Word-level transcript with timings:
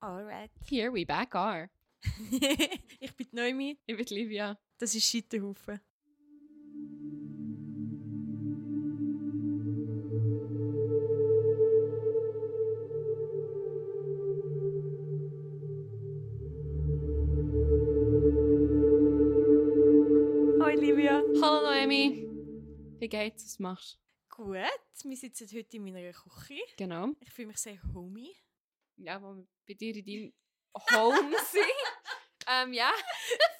Alright. 0.00 0.50
Here 0.64 0.92
we 0.92 1.04
back 1.04 1.34
are. 1.34 1.70
ich 3.00 3.16
bin 3.16 3.26
Noemi. 3.32 3.78
Ich 3.84 3.96
bin 3.96 4.06
Livia. 4.06 4.56
Das 4.78 4.94
ist 4.94 5.10
Scheiterhaufen. 5.10 5.80
Hoi 20.62 20.74
Livia. 20.76 21.24
Hallo 21.42 21.72
Noemi. 21.72 22.28
Wie 23.00 23.08
geht's? 23.08 23.44
Was 23.44 23.58
machst 23.58 23.98
Gut, 24.28 24.54
wir 24.54 25.16
sitzen 25.16 25.48
heute 25.52 25.76
in 25.76 25.82
meiner 25.82 26.12
Küche. 26.12 26.54
du? 26.54 26.76
Genau. 26.76 27.08
Ich 27.18 27.32
fühle 27.32 27.48
mich 27.48 27.58
sehr 27.58 27.82
homey. 27.92 28.36
Ja, 28.98 29.22
wo 29.22 29.34
wir 29.36 29.46
bei 29.66 29.74
dir 29.74 29.94
in 29.96 30.04
deinem 30.04 30.32
Home 30.92 31.36
sind. 31.50 31.64
ähm, 32.46 32.72
ja. 32.72 32.90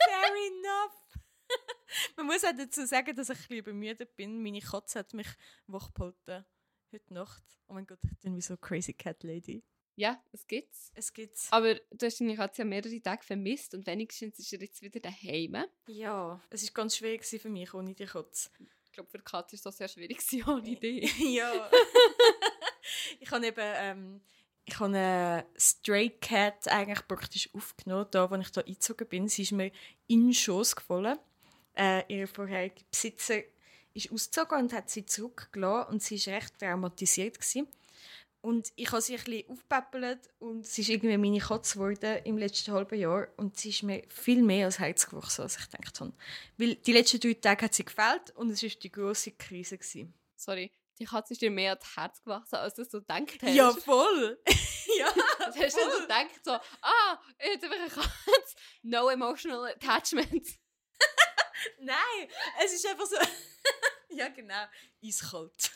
Fair 0.05 0.33
enough. 0.35 1.09
Man 2.17 2.27
muss 2.27 2.45
auch 2.45 2.57
dazu 2.57 2.87
sagen, 2.87 3.15
dass 3.17 3.31
ich 3.31 3.37
ein 3.37 3.43
bisschen 3.43 3.57
übermüdet 3.59 4.17
bin. 4.17 4.43
Meine 4.43 4.61
Katze 4.61 4.99
hat 5.01 5.15
mich 5.15 5.29
wachgehalten. 5.67 6.45
Heute 6.93 7.15
Nacht. 7.15 7.45
Oh 7.69 7.75
mein 7.75 7.87
Gott, 7.87 7.99
ich 8.11 8.19
bin 8.21 8.35
wie 8.35 8.41
so 8.41 8.57
Crazy 8.57 8.95
Cat 8.95 9.23
Lady. 9.23 9.63
Ja, 9.95 10.23
es 10.33 10.47
gibt's. 10.47 10.93
Es 10.95 11.13
gibt's. 11.13 11.49
Aber 11.51 11.75
du 11.75 12.07
hast 12.07 12.21
deine 12.21 12.37
Katze 12.37 12.63
ja 12.63 12.65
mehrere 12.65 13.03
Tage 13.03 13.25
vermisst 13.25 13.75
und 13.75 13.87
wenigstens 13.87 14.39
ist 14.39 14.53
er 14.53 14.61
jetzt 14.61 14.81
wieder 14.81 15.01
daheim. 15.01 15.57
Ja, 15.89 16.41
es 16.51 16.63
war 16.65 16.73
ganz 16.73 16.97
schwierig 16.97 17.25
für 17.27 17.49
mich 17.49 17.75
ohne 17.75 17.95
die 17.95 18.07
Katze. 18.07 18.51
Ich 18.85 18.93
glaube, 18.93 19.11
für 19.11 19.19
die 19.19 19.25
Katze 19.25 19.57
ist 19.57 19.67
das 19.67 19.77
sehr 19.77 19.89
schwierig 19.89 20.21
ohne 20.47 20.77
dich. 20.77 21.19
ja. 21.19 21.71
ich 23.21 23.31
habe 23.31 23.47
eben 23.47 23.61
ähm, 23.61 24.21
ich 24.69 24.79
habe 24.81 24.97
eine 24.97 25.47
Stray 25.59 26.11
Cat 26.11 26.69
eigentlich 26.69 27.07
praktisch 27.09 27.49
aufgenommen, 27.55 28.07
da, 28.11 28.27
als 28.27 28.47
ich 28.47 28.53
da 28.53 28.61
eingezogen 28.61 29.09
bin. 29.09 29.29
Sie 29.29 29.43
ist 29.43 29.53
mir 29.53 29.73
in 30.07 30.27
den 30.27 30.35
Schoss 30.35 30.77
gefallen. 30.77 31.19
Äh, 31.75 32.03
ihr 32.09 32.29
vorheriger 32.29 32.83
Besitzer 32.91 33.41
ist 33.95 34.13
ausgezogen 34.13 34.59
und 34.59 34.73
hat 34.75 34.91
sie 34.91 35.07
zurückgelassen 35.07 35.93
und 35.93 36.03
sie 36.03 36.19
war 36.27 36.35
recht 36.35 36.59
traumatisiert. 36.59 37.41
Gewesen. 37.41 37.67
Und 38.43 38.71
ich 38.77 38.93
habe 38.93 39.01
sie 39.01 39.17
ein 39.17 39.25
bisschen 39.25 39.51
aufgepäppelt 39.51 40.31
und 40.39 40.67
sie 40.67 40.83
ist 40.83 40.91
irgendwie 40.91 41.17
meine 41.17 41.41
Katze 41.41 41.75
geworden 41.75 42.21
im 42.25 42.37
letzten 42.37 42.73
halben 42.73 42.99
Jahr 42.99 43.29
und 43.37 43.59
sie 43.59 43.71
ist 43.71 43.83
mir 43.83 44.03
viel 44.09 44.43
mehr 44.43 44.67
als 44.67 44.79
Herz 44.79 45.09
gewachsen, 45.09 45.43
als 45.43 45.59
ich 45.59 45.71
gedacht 45.71 45.99
habe. 46.01 46.13
Weil 46.59 46.77
die 46.77 46.93
letzten 46.93 47.21
drei 47.21 47.35
Tage 47.35 47.65
hat 47.65 47.75
sie 47.75 47.85
gefällt 47.85 48.31
und 48.37 48.51
es 48.51 48.63
war 48.63 48.71
die 48.71 48.93
grosse 48.93 49.33
Krise. 49.33 49.79
Gewesen. 49.79 50.13
Sorry, 50.37 50.71
die 50.99 51.05
Katze 51.05 51.33
ist 51.35 51.43
dir 51.43 51.51
mehr 51.51 51.73
ans 51.73 51.97
Herz 51.97 52.23
gewachsen, 52.23 52.57
als 52.57 52.75
du 52.75 52.85
so 52.85 53.01
gedacht 53.01 53.43
hast. 53.43 53.55
Ja, 53.55 53.73
voll! 53.73 54.41
ja, 54.99 55.07
Was 55.39 55.57
hast 55.59 55.77
du 55.77 55.91
so 55.91 56.01
gedacht? 56.01 56.45
So, 56.45 56.53
ah, 56.53 57.21
jetzt 57.41 57.65
habe 57.65 57.75
ich 57.77 57.81
eine 57.81 57.91
Katze. 57.91 58.57
No 58.83 59.09
emotional 59.09 59.67
attachment. 59.67 60.47
Nein, 61.81 62.29
es 62.65 62.73
ist 62.73 62.87
einfach 62.87 63.07
so. 63.07 63.17
ja, 64.11 64.29
genau. 64.29 64.67
Eiskalt. 65.05 65.73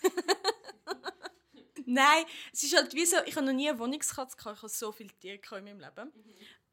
Nein, 1.87 2.25
es 2.53 2.63
ist 2.63 2.77
halt 2.77 2.95
wie 2.95 3.05
so, 3.05 3.17
ich 3.27 3.37
habe 3.37 3.47
noch 3.47 3.53
nie 3.53 3.69
eine 3.69 3.79
Wohnungskatze 3.79 4.37
gehabt, 4.37 4.57
ich 4.57 4.63
habe 4.63 4.73
so 4.73 4.93
viele 4.93 5.11
Tiere 5.19 5.59
in 5.59 5.65
meinem 5.65 5.81
Leben. 5.81 6.13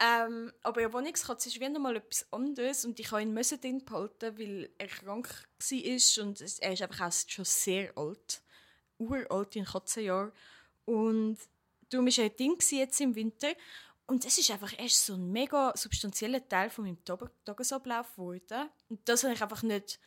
Ähm, 0.02 0.53
aber 0.64 0.81
eine 0.81 0.94
Wohnungskatze 0.94 1.50
ist 1.50 1.59
wie 1.59 1.67
nochmal 1.67 1.97
etwas 1.97 2.31
anderes 2.31 2.86
und 2.86 3.00
ich 3.00 3.11
habe 3.11 3.22
ihn 3.22 3.33
müssen 3.33 3.59
drin 3.59 3.83
behalten, 3.83 4.38
weil 4.39 4.69
er 4.78 4.88
krank 4.88 5.28
war 5.28 6.23
und 6.25 6.42
er 6.42 6.72
ist 6.73 6.81
einfach 6.81 7.08
auch 7.08 7.14
schon 7.28 7.45
sehr 7.45 7.97
alt. 7.97 8.42
Uralt 8.97 9.55
in 9.55 9.66
Katzenjahr. 9.66 10.31
Und 10.86 11.38
darum 11.89 12.08
war 12.08 12.23
er 12.23 12.30
drin 12.30 12.55
jetzt 12.72 13.02
im 13.02 13.16
Winter. 13.16 13.50
Und 14.08 14.25
es 14.25 14.38
ist 14.38 14.50
einfach 14.52 14.77
erst 14.80 15.05
so 15.05 15.14
ein 15.14 15.31
mega 15.31 15.72
substanzieller 15.75 16.47
Teil 16.47 16.70
von 16.70 16.86
meinem 16.86 17.03
Tag- 17.03 17.31
Tagesablauf 17.45 18.11
geworden. 18.14 18.70
Und 18.89 19.08
das 19.08 19.23
habe 19.23 19.33
ich 19.33 19.42
einfach 19.42 19.64
nicht 19.64 19.99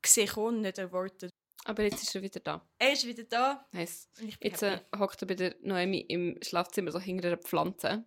gesehen 0.00 0.32
und 0.34 0.60
nicht 0.60 0.78
erwartet. 0.78 1.30
Aber 1.64 1.82
jetzt 1.82 2.02
ist 2.02 2.14
er 2.14 2.22
wieder 2.22 2.40
da. 2.40 2.68
Er 2.78 2.92
ist 2.92 3.06
wieder 3.06 3.24
da 3.24 3.66
Nice. 3.72 4.08
Jetzt 4.40 4.62
äh, 4.62 4.80
hockt 4.96 5.22
er 5.22 5.26
bei 5.26 5.34
der 5.34 5.56
Noemi 5.62 6.00
im 6.00 6.38
Schlafzimmer 6.42 6.92
so 6.92 7.00
hinter 7.00 7.28
einer 7.28 7.38
Pflanze. 7.38 8.04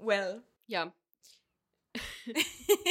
Well, 0.00 0.42
Ja. 0.66 0.92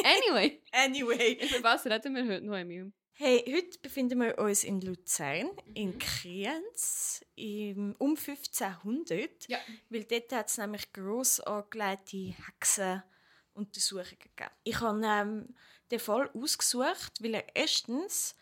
anyway, 0.04 0.62
anyway. 0.72 1.34
über 1.42 1.64
was 1.64 1.86
reden 1.86 2.16
wir 2.16 2.26
heute, 2.26 2.46
Noemi? 2.46 2.92
Hey, 3.14 3.44
heute 3.48 3.80
befinden 3.80 4.20
wir 4.20 4.38
uns 4.38 4.64
in 4.64 4.82
Luzern, 4.82 5.50
in 5.74 5.98
Kriens, 5.98 7.26
im, 7.36 7.96
um 7.98 8.16
1500. 8.16 9.48
Ja. 9.48 9.60
Weil 9.90 10.04
dort 10.04 10.32
hat 10.34 10.50
es 10.50 10.58
nämlich 10.58 10.92
gross 10.92 11.40
angelegte 11.40 12.36
Hexenuntersuchungen 12.46 14.20
gegeben. 14.20 14.52
Ich 14.64 14.80
habe 14.82 15.02
ähm, 15.06 15.56
den 15.90 16.00
Fall 16.00 16.30
ausgesucht, 16.34 17.22
weil 17.22 17.36
er 17.36 17.56
erstens 17.56 18.36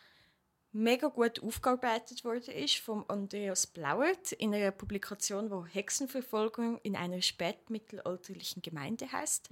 mega 0.76 1.08
gut 1.08 1.42
aufgearbeitet 1.42 2.24
worden 2.24 2.54
ist 2.54 2.76
vom 2.76 3.04
Andreas 3.08 3.66
Blauert 3.66 4.32
in 4.32 4.54
einer 4.54 4.70
Publikation, 4.70 5.50
wo 5.50 5.64
Hexenverfolgung 5.64 6.78
in 6.82 6.94
einer 6.96 7.22
spätmittelalterlichen 7.22 8.62
Gemeinde 8.62 9.10
heißt. 9.10 9.48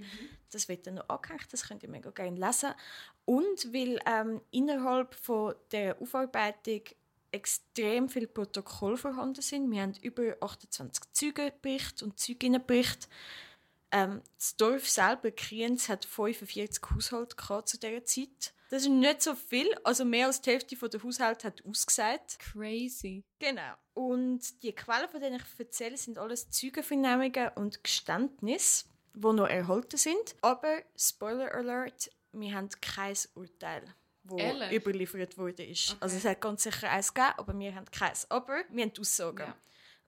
Das 0.51 0.69
wird 0.69 0.85
dann 0.85 0.95
noch 0.95 1.09
angehängt, 1.09 1.51
das 1.51 1.67
könnt 1.67 1.83
ihr 1.83 1.89
mega 1.89 2.11
gerne 2.11 2.39
lesen. 2.39 2.73
Und 3.25 3.73
weil 3.73 3.99
ähm, 4.05 4.41
innerhalb 4.51 5.15
von 5.15 5.55
der 5.71 5.99
Aufarbeitung 5.99 6.81
extrem 7.31 8.07
viele 8.07 8.27
Protokolle 8.27 8.95
vorhanden 8.95 9.41
sind. 9.41 9.69
Wir 9.69 9.81
haben 9.81 9.93
über 10.01 10.37
28 10.39 11.11
Zeugenberichte 11.11 12.05
und 12.05 12.19
Zeuginnenberichte. 12.19 13.07
Ähm, 13.95 14.21
das 14.37 14.57
Dorf 14.57 14.89
selber, 14.89 15.31
Kriens, 15.31 15.87
hat 15.87 16.03
45 16.03 16.83
Haushalte 16.93 17.37
gehabt 17.37 17.69
zu 17.69 17.79
dieser 17.79 18.03
Zeit. 18.03 18.53
Das 18.69 18.81
ist 18.81 18.89
nicht 18.89 19.21
so 19.21 19.35
viel, 19.35 19.73
also 19.85 20.03
mehr 20.03 20.27
als 20.27 20.41
die 20.41 20.51
Hälfte 20.51 20.75
der 20.75 21.01
Haushalte 21.01 21.47
hat 21.47 21.63
ausgesagt. 21.65 22.37
Crazy. 22.39 23.23
Genau. 23.39 23.73
Und 23.93 24.61
die 24.63 24.73
Quellen, 24.73 25.07
von 25.07 25.21
denen 25.21 25.37
ich 25.37 25.59
erzähle, 25.59 25.95
sind 25.95 26.17
alles 26.17 26.49
Zeugenvernehmungen 26.49 27.51
und 27.55 27.81
Geständnisse, 27.85 28.85
die 29.13 29.31
noch 29.31 29.47
erhalten 29.47 29.95
sind. 29.95 30.35
Aber, 30.41 30.81
Spoiler 30.97 31.53
Alert, 31.55 32.11
wir 32.33 32.53
haben 32.53 32.67
kein 32.81 33.15
Urteil, 33.35 33.83
das 34.23 34.39
Ehrlich? 34.39 34.71
überliefert 34.73 35.37
wurde. 35.37 35.63
ist. 35.63 35.91
Okay. 35.91 35.97
Also 36.01 36.17
es 36.17 36.25
hat 36.25 36.41
ganz 36.41 36.63
sicher 36.63 36.89
eins 36.89 37.13
gegeben, 37.13 37.33
aber 37.37 37.57
wir 37.57 37.73
haben 37.73 37.89
keins. 37.91 38.29
Aber 38.29 38.61
wir 38.69 38.83
haben 38.83 38.93
Aussagen. 38.99 39.47
Ja. 39.47 39.55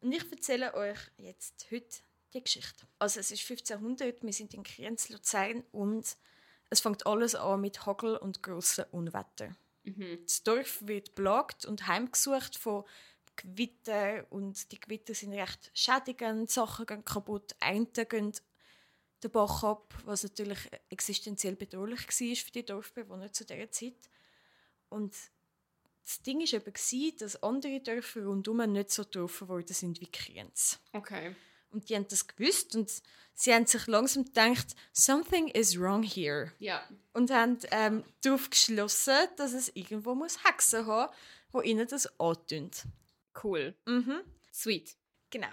Und 0.01 0.11
ich 0.11 0.29
erzähle 0.29 0.73
euch 0.73 0.99
jetzt 1.17 1.67
heute 1.71 1.99
die 2.33 2.43
Geschichte. 2.43 2.85
Also 2.99 3.19
es 3.19 3.31
ist 3.31 3.49
1500, 3.49 4.23
wir 4.23 4.33
sind 4.33 4.53
in 4.53 4.63
Kriens, 4.63 5.09
Luzern 5.09 5.63
und 5.71 6.17
es 6.69 6.79
fängt 6.79 7.05
alles 7.07 7.35
an 7.35 7.61
mit 7.61 7.85
Hagel 7.85 8.17
und 8.17 8.43
grossen 8.43 8.85
Unwetter. 8.91 9.55
Das 10.23 10.43
Dorf 10.43 10.85
wird 10.85 11.15
belagt 11.15 11.65
und 11.65 11.87
heimgesucht 11.87 12.57
von 12.57 12.83
Gewitter 13.37 14.25
und 14.29 14.69
die 14.71 14.79
Gewitter 14.79 15.13
sind 15.13 15.31
recht 15.31 15.71
schädigend, 15.73 16.51
Sachen 16.51 16.85
gehen 16.85 17.05
kaputt, 17.05 17.55
Enten 17.61 18.07
gehen 18.09 18.33
den 19.23 19.31
Bach 19.31 19.63
ab, 19.63 19.93
was 20.05 20.23
natürlich 20.23 20.59
existenziell 20.89 21.55
bedrohlich 21.55 22.01
war 22.01 22.35
für 22.35 22.51
die 22.51 22.65
Dorfbewohner 22.65 23.31
zu 23.31 23.45
dieser 23.45 23.71
Zeit. 23.71 24.09
Und 24.89 25.15
das 26.03 26.21
Ding 26.21 26.39
war 26.39 26.53
eben, 26.53 27.17
dass 27.17 27.43
andere 27.43 27.79
Dörfer 27.79 28.25
rundum 28.25 28.57
nicht 28.71 28.91
so 28.91 29.03
getroffen 29.03 29.47
worden 29.47 29.73
sind 29.73 30.01
wie 30.01 30.11
Kriens. 30.11 30.79
Okay. 30.93 31.35
Und 31.77 31.89
die 31.89 31.95
haben 31.95 32.07
das 32.07 32.25
gewusst 32.25 32.75
und 32.75 32.91
sie 33.35 33.53
haben 33.53 33.67
sich 33.67 33.85
langsam 33.85 34.25
gedacht, 34.25 34.75
something 34.93 35.47
is 35.49 35.79
wrong 35.79 36.01
here. 36.01 36.51
Ja. 36.57 36.81
Und 37.13 37.29
haben 37.29 37.59
ähm, 37.69 38.03
darauf 38.23 38.49
geschlossen, 38.49 39.13
dass 39.35 39.53
es 39.53 39.69
irgendwo 39.75 40.15
muss 40.15 40.43
Hexen 40.43 40.87
haben, 40.87 41.13
wo 41.51 41.61
ihnen 41.61 41.87
das 41.87 42.07
antun. 42.19 42.71
Cool. 43.43 43.75
Mhm. 43.85 44.21
Sweet. 44.51 44.97
Genau. 45.29 45.51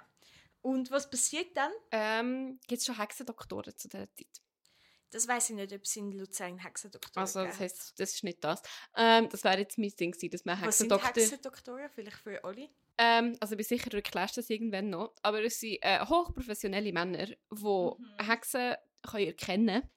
Und 0.63 0.91
was 0.91 1.11
passiert 1.11 1.55
dann? 1.55 1.73
Ähm, 1.91 2.59
Gibt 2.67 2.81
es 2.81 2.87
schon 2.87 2.99
Hexendoktoren 2.99 3.77
zu 3.77 3.87
dieser 3.87 4.11
Zeit? 4.15 4.41
Das 5.11 5.29
weiß 5.29 5.51
ich 5.51 5.57
nicht, 5.57 5.75
ob 5.75 5.83
es 5.83 5.95
in 5.97 6.11
Luzern 6.13 6.57
Hexendoktoren 6.57 7.21
Also, 7.21 7.45
das 7.45 7.61
heisst, 7.61 8.01
das 8.01 8.15
ist 8.15 8.25
nicht 8.25 8.43
das. 8.43 8.63
Ähm, 8.97 9.29
das 9.29 9.45
wäre 9.45 9.59
jetzt 9.59 9.77
mein 9.77 9.91
Ding 9.91 10.13
gewesen, 10.13 10.31
dass 10.31 10.47
man 10.47 10.59
Was 10.63 10.79
sind 10.79 10.91
Hexendoktor... 10.91 11.23
Hexendoktoren? 11.23 11.91
Vielleicht 11.95 12.17
für 12.17 12.43
alle? 12.43 12.71
Ähm, 12.99 13.37
also 13.41 13.55
ich 13.55 13.59
bin 13.59 13.67
sicher, 13.79 13.91
du 13.91 13.97
erklärst 13.97 14.37
das 14.37 14.51
irgendwann 14.51 14.91
noch. 14.91 15.15
Aber 15.23 15.43
es 15.43 15.59
sind 15.61 15.79
äh, 15.83 16.01
hochprofessionelle 16.05 16.93
Männer, 16.93 17.27
die 17.27 17.37
Mhm. 17.57 17.97
Hexen 18.25 18.75
können 19.03 19.27
erkennen 19.27 19.91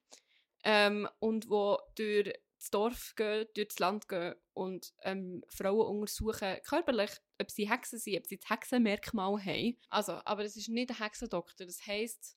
ähm, 0.64 1.08
und 1.20 1.46
die 1.46 1.50
durch 1.96 2.34
das 2.60 2.70
Dorf 2.72 3.14
gehen, 3.16 3.46
durch 3.56 3.68
das 3.68 3.80
Land 3.80 4.08
gehen 4.08 4.34
und 4.54 4.92
ähm, 5.04 5.44
Frauen 5.48 6.00
untersuchen, 6.00 6.58
körperlich, 6.68 7.12
ob 7.40 7.52
sie 7.52 7.70
Hexen 7.70 8.00
sind, 8.00 8.18
ob 8.18 8.26
sie 8.26 8.38
das 8.40 8.50
Hexenmerkmal 8.50 9.40
haben. 9.46 9.78
Also, 9.90 10.14
aber 10.26 10.44
es 10.44 10.58
ist 10.58 10.68
nicht 10.70 10.90
ein 10.90 10.98
Hexendoktor. 11.00 11.68
Das 11.68 11.86
heisst... 11.86 12.36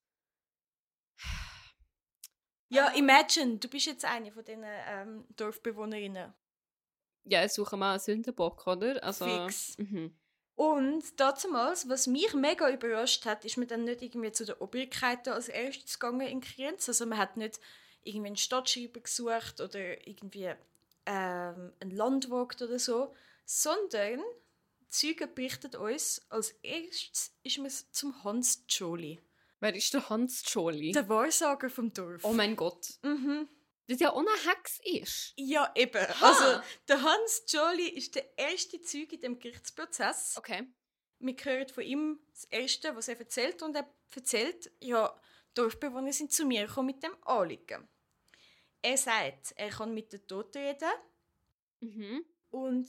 Ja, 2.73 2.87
Ah. 2.87 2.95
imagine, 2.95 3.59
du 3.59 3.69
bist 3.69 3.87
jetzt 3.87 4.05
eine 4.05 4.31
von 4.31 4.45
diesen 4.45 4.63
ähm, 4.65 5.27
Dorfbewohnerinnen. 5.35 6.33
Ja, 7.25 7.45
ich 7.45 7.53
suche 7.53 7.77
mal 7.77 7.91
einen 7.93 7.99
Sündenbock, 8.01 8.65
oder? 8.67 9.03
Also, 9.03 9.25
Fix. 9.25 9.77
Mhm. 9.79 10.17
Und 10.61 11.19
damals, 11.19 11.89
was 11.89 12.07
mich 12.07 12.35
mega 12.35 12.69
überrascht 12.69 13.25
hat, 13.25 13.47
ist 13.47 13.57
man 13.57 13.67
dann 13.67 13.85
nicht 13.85 14.03
irgendwie 14.03 14.31
zu 14.31 14.45
den 14.45 14.57
Obrigkeiten 14.57 15.31
als 15.31 15.49
erstes 15.49 15.99
gegangen 15.99 16.27
in 16.27 16.43
Kriens. 16.43 16.87
Also 16.87 17.07
man 17.07 17.17
hat 17.17 17.39
nicht 17.39 17.59
irgendwie 18.03 18.27
einen 18.27 18.37
Stadtschreiber 18.37 19.01
gesucht 19.01 19.63
oder 19.63 20.07
irgendwie 20.07 20.53
ähm, 21.07 21.73
einen 21.81 21.91
Landvogt 21.93 22.61
oder 22.61 22.79
so, 22.79 23.15
sondern 23.47 24.21
Zeugen 24.91 25.35
berichtet 25.35 25.77
uns, 25.77 26.21
als 26.29 26.51
erstes 26.63 27.33
ist 27.43 27.57
man 27.57 27.71
zum 27.93 28.23
Hans 28.23 28.63
Jolie. 28.69 29.19
Wer 29.61 29.75
ist 29.75 29.95
der 29.95 30.11
Hans 30.11 30.45
Jolie? 30.47 30.93
Der 30.93 31.09
Wahrsager 31.09 31.71
vom 31.71 31.91
Dorf. 31.95 32.23
Oh 32.23 32.35
mein 32.35 32.55
Gott. 32.55 32.99
Mhm. 33.03 33.49
Das 33.91 33.99
ja 33.99 34.13
auch 34.13 34.19
eine 34.19 34.31
Hex 34.49 34.79
ist. 34.85 35.33
Ja, 35.35 35.73
eben. 35.75 36.01
Ha. 36.01 36.29
Also, 36.29 36.63
der 36.87 37.03
Hans 37.03 37.43
Jolie 37.49 37.89
ist 37.89 38.15
der 38.15 38.39
erste 38.39 38.81
Zeuge 38.81 39.17
in 39.17 39.21
dem 39.21 39.39
Gerichtsprozess. 39.41 40.37
Okay. 40.37 40.69
Wir 41.19 41.35
hören 41.43 41.69
von 41.69 41.83
ihm 41.83 42.21
das 42.33 42.45
Erste, 42.45 42.95
was 42.95 43.09
er 43.09 43.19
erzählt. 43.19 43.63
Und 43.63 43.75
er 43.75 43.93
erzählt, 44.15 44.71
ja, 44.79 45.21
Dorfbewohner 45.55 46.13
sind 46.13 46.33
zu 46.33 46.45
mir 46.47 46.69
gekommen 46.69 46.87
mit 46.87 47.03
dem 47.03 47.17
Anliegen. 47.25 47.89
Er 48.81 48.97
sagt, 48.97 49.55
er 49.57 49.71
kann 49.71 49.93
mit 49.93 50.13
den 50.13 50.25
Toten 50.25 50.59
reden. 50.59 50.93
Mhm. 51.81 52.25
Und, 52.51 52.89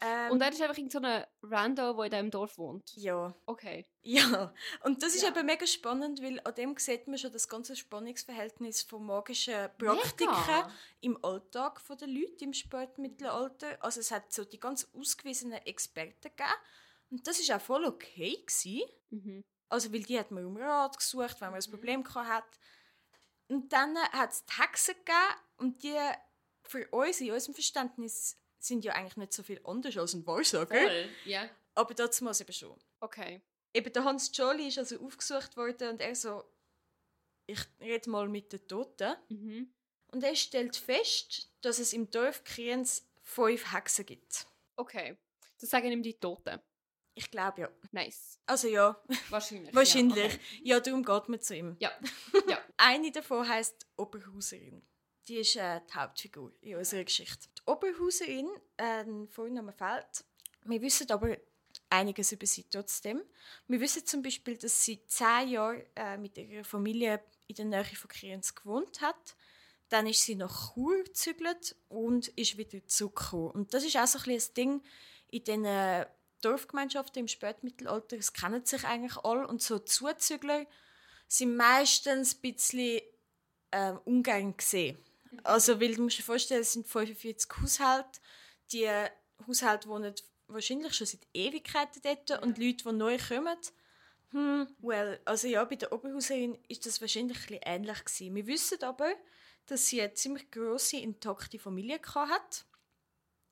ähm, 0.00 0.30
Und 0.32 0.40
er 0.40 0.50
ist 0.50 0.60
einfach 0.62 0.76
irgend 0.76 0.92
so 0.92 0.98
ein 1.00 1.24
Rando, 1.42 1.92
der 1.94 2.04
in 2.04 2.10
diesem 2.10 2.30
Dorf 2.30 2.58
wohnt. 2.58 2.92
ja, 2.96 3.34
Okay. 3.46 3.86
ja. 4.02 4.52
Und 4.84 5.02
das 5.02 5.14
ist 5.14 5.22
Ja. 5.22 5.28
eben 5.28 5.46
mega 5.46 5.66
spannend, 5.66 6.22
weil 6.22 6.40
an 6.44 6.54
dem 6.54 6.76
sieht 6.76 7.06
man 7.08 7.18
schon 7.18 7.32
das 7.32 7.48
ganze 7.48 7.76
Spannungsverhältnis 7.76 8.82
von 8.82 9.04
magischen 9.06 9.68
Praktiken 9.78 10.30
Mega. 10.46 10.70
im 11.00 11.24
Alltag 11.24 11.80
der 12.00 12.08
Leute 12.08 12.44
im 12.44 12.52
Spätmittelalter. 12.52 13.76
Also 13.82 14.00
es 14.00 14.10
hat 14.10 14.32
so 14.32 14.44
die 14.44 14.60
ganz 14.60 14.88
ausgewiesenen 14.94 15.60
Experten 15.66 16.20
gegeben. 16.22 16.50
Und 17.10 17.26
das 17.26 17.38
ist 17.40 17.50
auch 17.52 17.60
voll 17.60 17.84
okay 17.84 18.36
gewesen. 18.46 18.82
Mhm. 19.10 19.42
Also 19.68 19.92
weil 19.92 20.02
die 20.02 20.18
hat 20.18 20.30
man 20.30 20.44
um 20.46 20.56
Rat 20.56 20.96
gesucht, 20.98 21.40
wenn 21.40 21.50
man 21.50 21.60
ein 21.62 21.70
Problem 21.70 22.02
gehabt 22.02 22.28
hat. 22.28 22.58
Und 23.48 23.72
dann 23.72 23.96
hat 23.98 24.30
es 24.32 24.44
die 24.44 24.60
Hexen 24.62 24.94
gegeben 24.94 25.40
und 25.58 25.82
die 25.82 25.98
für 26.64 26.86
uns, 26.90 27.20
in 27.20 27.32
unserem 27.32 27.54
Verständnis, 27.54 28.38
sind 28.64 28.84
ja 28.84 28.92
eigentlich 28.94 29.16
nicht 29.16 29.32
so 29.32 29.42
viel 29.42 29.60
anders 29.64 29.96
als 29.96 30.14
ein 30.14 30.26
Wahrsager. 30.26 30.74
Voll. 30.74 31.08
Ja. 31.24 31.48
Aber 31.74 31.94
dazu 31.94 32.24
muss 32.24 32.40
eben 32.40 32.52
schon. 32.52 32.78
Okay. 33.00 33.40
Eben 33.74 33.92
der 33.92 34.04
Hans 34.04 34.30
Jolie 34.34 34.68
ist 34.68 34.78
also 34.78 35.00
aufgesucht 35.00 35.56
worden 35.56 35.90
und 35.90 36.00
er 36.00 36.14
so, 36.14 36.44
ich 37.46 37.60
rede 37.80 38.10
mal 38.10 38.28
mit 38.28 38.52
den 38.52 38.66
Toten. 38.68 39.14
Mhm. 39.28 39.72
Und 40.08 40.22
er 40.22 40.36
stellt 40.36 40.76
fest, 40.76 41.50
dass 41.62 41.78
es 41.78 41.92
im 41.92 42.10
Dorf 42.10 42.44
Kriens 42.44 43.06
fünf 43.22 43.72
Hexen 43.72 44.04
gibt. 44.04 44.46
Okay. 44.76 45.16
Das 45.58 45.70
sagen 45.70 45.90
ihm 45.90 46.02
die 46.02 46.14
Toten. 46.18 46.60
Ich 47.14 47.30
glaube 47.30 47.62
ja. 47.62 47.70
Nice. 47.90 48.38
Also 48.46 48.68
ja, 48.68 49.00
Wahrscheinlich. 49.28 49.74
wahrscheinlich. 49.74 50.16
Ja, 50.16 50.24
okay. 50.34 50.60
Ja, 50.62 50.80
darum 50.80 51.04
geht 51.04 51.28
man 51.28 51.40
zu 51.40 51.56
ihm. 51.56 51.76
Ja. 51.78 51.92
Ja. 52.48 52.58
Eine 52.76 53.12
davon 53.12 53.48
heißt 53.48 53.86
Oberhauserin. 53.96 54.82
Die 55.28 55.36
ist 55.36 55.56
äh, 55.56 55.80
die 55.88 55.94
Hauptfigur 55.94 56.52
in 56.60 56.76
unserer 56.76 57.04
Geschichte. 57.04 57.48
Die 57.66 57.70
Oberhauserin, 57.70 58.48
äh, 58.76 59.04
Vorname 59.28 59.72
fehlt. 59.72 60.24
Wir 60.64 60.82
wissen 60.82 61.10
aber 61.10 61.36
einiges 61.90 62.32
über 62.32 62.46
sie 62.46 62.64
trotzdem. 62.70 63.22
Wir 63.68 63.80
wissen 63.80 64.04
zum 64.06 64.22
Beispiel, 64.22 64.56
dass 64.56 64.84
sie 64.84 65.04
zehn 65.06 65.48
Jahre 65.48 65.86
äh, 65.94 66.16
mit 66.16 66.36
ihrer 66.36 66.64
Familie 66.64 67.20
in 67.46 67.56
der 67.56 67.64
Nähe 67.66 67.84
von 67.84 68.08
Kriens 68.08 68.54
gewohnt 68.54 69.00
hat. 69.00 69.36
Dann 69.88 70.06
ist 70.06 70.22
sie 70.22 70.34
nach 70.34 70.74
Chur 70.74 71.04
gezügelt 71.04 71.76
und 71.88 72.28
ist 72.28 72.56
wieder 72.56 72.84
zurückgekommen. 72.86 73.50
Und 73.50 73.74
das 73.74 73.84
ist 73.84 73.96
auch 73.96 74.06
so 74.06 74.18
ein, 74.18 74.30
ein 74.30 74.54
Ding 74.56 74.82
in 75.30 75.44
diesen 75.44 76.06
Dorfgemeinschaften 76.40 77.20
im 77.20 77.28
Spätmittelalter. 77.28 78.16
Es 78.16 78.32
kennen 78.32 78.64
sich 78.64 78.84
eigentlich 78.84 79.16
alle. 79.18 79.46
Und 79.46 79.62
so 79.62 79.78
Zuzügler 79.78 80.66
sind 81.28 81.56
meistens 81.56 82.34
ein 82.34 82.40
bisschen 82.40 83.00
ähm, 83.70 84.00
ungern 84.04 84.56
gesehen. 84.56 84.98
Also, 85.44 85.80
weil 85.80 85.94
du 85.94 86.02
musst 86.02 86.18
dir 86.18 86.22
vorstellen, 86.22 86.62
es 86.62 86.72
sind 86.72 86.86
45 86.86 87.50
Haushalte. 87.60 88.20
Die 88.72 88.88
Haushalte 89.46 89.88
wohnen 89.88 90.14
wahrscheinlich 90.48 90.94
schon 90.94 91.06
seit 91.06 91.26
Ewigkeiten 91.32 92.02
dort 92.02 92.42
und 92.42 92.58
Leute, 92.58 92.84
die 92.84 92.92
neu 92.92 93.18
kommen, 93.18 93.56
hm, 94.32 94.66
well, 94.80 95.20
also 95.26 95.46
ja, 95.46 95.62
bei 95.64 95.76
der 95.76 95.92
Oberhauserin 95.92 96.58
ist 96.68 96.86
das 96.86 97.00
wahrscheinlich 97.02 97.36
ein 97.36 97.42
bisschen 97.42 97.60
ähnlich 97.64 98.04
gewesen. 98.04 98.34
Wir 98.34 98.46
wissen 98.46 98.82
aber, 98.82 99.12
dass 99.66 99.86
sie 99.86 100.00
eine 100.00 100.14
ziemlich 100.14 100.50
grosse, 100.50 100.96
intakte 100.96 101.58
Familie 101.58 102.00
hat. 102.14 102.64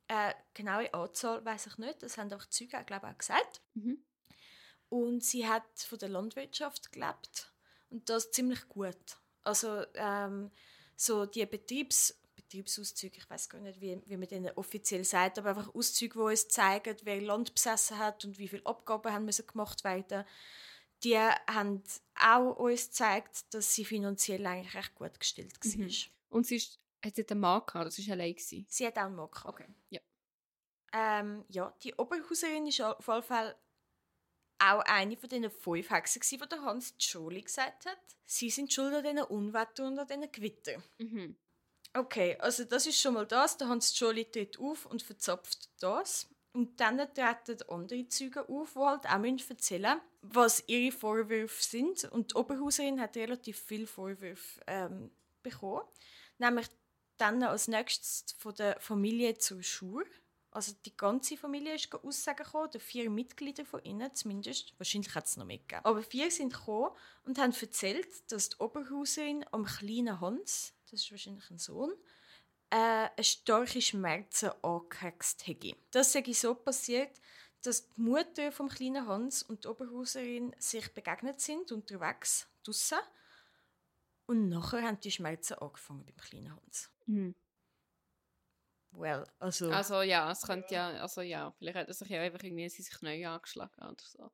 Äh, 0.08 0.32
genaue 0.54 0.92
Anzahl 0.94 1.44
weiß 1.44 1.66
ich 1.66 1.78
nicht, 1.78 2.02
das 2.02 2.16
haben 2.16 2.32
auch 2.32 2.44
die 2.44 2.50
Zeugen, 2.50 2.86
glaube 2.86 3.06
ich, 3.06 3.12
auch 3.12 3.18
gesagt. 3.18 3.60
Mhm. 3.74 4.02
Und 4.88 5.22
sie 5.22 5.46
hat 5.46 5.68
von 5.78 5.98
der 5.98 6.08
Landwirtschaft 6.08 6.90
gelebt 6.92 7.52
und 7.90 8.08
das 8.08 8.30
ziemlich 8.32 8.66
gut. 8.68 8.96
Also 9.42 9.84
ähm, 9.94 10.50
so 11.00 11.26
die 11.26 11.46
Betriebs 11.46 12.14
Betriebsauszüge, 12.36 13.18
ich 13.18 13.30
weiß 13.30 13.48
gar 13.48 13.60
nicht, 13.60 13.80
wie, 13.80 14.00
wie 14.06 14.16
man 14.16 14.26
denen 14.26 14.50
offiziell 14.56 15.04
sagt, 15.04 15.38
aber 15.38 15.50
einfach 15.50 15.74
Auszüge, 15.74 16.14
die 16.14 16.24
uns 16.24 16.48
zeigen, 16.48 16.96
wer 17.04 17.20
Land 17.20 17.54
besessen 17.54 17.98
hat 17.98 18.24
und 18.24 18.38
wie 18.38 18.48
viele 18.48 18.66
Abgaben 18.66 19.12
haben 19.12 19.24
müssen 19.24 19.46
gemacht 19.46 19.84
werden. 19.84 20.24
Die 21.04 21.16
haben 21.16 21.82
auch 22.14 22.56
uns 22.56 22.86
gezeigt, 22.86 23.54
dass 23.54 23.74
sie 23.74 23.84
finanziell 23.84 24.44
eigentlich 24.46 24.74
recht 24.74 24.94
gut 24.96 25.18
gestellt 25.18 25.54
war. 25.64 25.84
Mhm. 25.84 25.90
Und 26.28 26.46
sie 26.46 26.56
ist, 26.56 26.80
hat 27.04 27.14
sie 27.14 27.28
einen 27.28 27.40
Mann 27.40 27.62
gehabt, 27.66 27.86
das 27.86 28.06
war 28.06 28.12
allein. 28.12 28.34
Gewesen. 28.34 28.66
Sie 28.68 28.86
hat 28.86 28.98
auch 28.98 29.02
einen 29.02 29.14
Mann 29.14 29.30
gehabt. 29.30 29.48
Okay. 29.48 29.66
Ja. 29.90 30.00
Ähm, 30.92 31.44
ja, 31.48 31.72
die 31.82 31.94
Oberhauserin 31.94 32.66
war 32.66 32.98
auf 32.98 33.06
jeden 33.06 33.22
Fall 33.22 33.56
auch 34.60 34.80
eine 34.82 35.16
von 35.16 35.28
diesen 35.28 35.50
fünf 35.50 35.90
Hexen, 35.90 36.22
die 36.30 36.48
der 36.48 36.62
Hans 36.62 36.94
Jolie 36.98 37.42
gesagt 37.42 37.86
hat. 37.86 37.98
Sie 38.26 38.50
sind 38.50 38.72
schuld 38.72 38.94
an 38.94 39.02
diesen 39.02 39.22
Unwetter 39.22 39.86
und 39.86 39.98
an 39.98 40.06
diesen 40.06 40.30
Gewitter. 40.30 40.82
Mhm. 40.98 41.36
Okay, 41.92 42.36
also 42.38 42.64
das 42.64 42.86
ist 42.86 43.00
schon 43.00 43.14
mal 43.14 43.26
das. 43.26 43.56
Der 43.56 43.68
Hans 43.68 43.98
Jolie 43.98 44.30
tritt 44.30 44.58
auf 44.60 44.86
und 44.86 45.02
verzapft 45.02 45.68
das. 45.80 46.28
Und 46.52 46.80
dann 46.80 46.98
treten 46.98 47.62
andere 47.68 48.08
Zeugen 48.08 48.44
auf, 48.48 48.72
die 48.74 48.78
halt 48.78 49.06
auch 49.06 49.18
müssen 49.18 49.50
erzählen 49.50 50.00
was 50.22 50.62
ihre 50.66 50.92
Vorwürfe 50.92 51.62
sind. 51.62 52.04
Und 52.04 52.32
die 52.32 52.36
Oberhauserin 52.36 53.00
hat 53.00 53.16
relativ 53.16 53.58
viele 53.58 53.86
Vorwürfe 53.86 54.60
ähm, 54.66 55.10
bekommen. 55.42 55.82
Nämlich 56.38 56.66
dann 57.16 57.42
als 57.42 57.68
nächstes 57.68 58.34
von 58.38 58.54
der 58.54 58.78
Familie 58.80 59.36
zur 59.38 59.62
Schur. 59.62 60.04
Also 60.52 60.72
die 60.84 60.96
ganze 60.96 61.36
Familie 61.36 61.74
ist 61.74 61.94
aussagen 61.94 62.44
gekommen, 62.44 62.68
oder 62.68 62.80
vier 62.80 63.08
Mitglieder 63.08 63.64
von 63.64 63.82
ihnen 63.84 64.12
zumindest. 64.14 64.74
Wahrscheinlich 64.78 65.14
hat 65.14 65.26
es 65.26 65.36
noch 65.36 65.46
mehr 65.46 65.58
gegeben. 65.58 65.84
Aber 65.84 66.02
vier 66.02 66.30
sind 66.30 66.52
gekommen 66.52 66.90
und 67.24 67.38
haben 67.38 67.52
erzählt, 67.52 68.08
dass 68.32 68.50
die 68.50 68.56
Oberhauserin 68.58 69.44
am 69.52 69.64
kleinen 69.64 70.20
Hans, 70.20 70.74
das 70.90 71.02
ist 71.02 71.10
wahrscheinlich 71.12 71.48
ein 71.50 71.58
Sohn, 71.58 71.92
äh, 72.70 72.76
eine 72.76 73.24
starke 73.24 73.80
Schmerzen 73.80 74.50
angehext 74.62 75.46
hätte. 75.46 75.76
Das 75.92 76.12
sei 76.12 76.24
so 76.32 76.54
passiert, 76.54 77.20
dass 77.62 77.88
die 77.88 78.00
Mutter 78.00 78.50
vom 78.50 78.68
kleinen 78.68 79.06
Hans 79.06 79.42
und 79.42 79.64
die 79.64 79.68
Oberhauserin 79.68 80.54
sich 80.58 80.92
begegnet 80.94 81.40
sind 81.40 81.70
unterwegs 81.72 82.48
draussen. 82.64 82.98
Und 84.26 84.48
nachher 84.48 84.82
haben 84.82 85.00
die 85.00 85.10
Schmerzen 85.10 85.54
angefangen 85.54 86.04
beim 86.04 86.16
kleinen 86.16 86.56
Hans. 86.56 86.90
Mhm. 87.06 87.34
Well, 88.92 89.24
also, 89.38 89.70
Also 89.70 90.02
ja, 90.02 90.30
es 90.30 90.42
könnte 90.42 90.74
ja, 90.74 90.88
also 91.00 91.20
ja, 91.20 91.52
vielleicht 91.58 91.76
hat 91.76 91.88
er 91.88 91.94
sich 91.94 92.08
ja 92.08 92.20
einfach 92.20 92.42
irgendwie 92.42 92.68
sich 92.68 92.88
neu 93.02 93.26
angeschlagen 93.26 93.82
oder 93.82 94.02
so. 94.04 94.30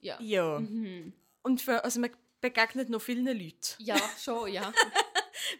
Ja. 0.00 0.20
ja. 0.20 0.58
Mhm. 0.58 1.12
Und 1.42 1.60
für, 1.60 1.84
also 1.84 2.00
man 2.00 2.10
begegnet 2.40 2.88
noch 2.88 3.00
vielen 3.00 3.26
Leuten. 3.26 3.76
Ja, 3.78 3.98
schon, 4.18 4.52
ja. 4.52 4.72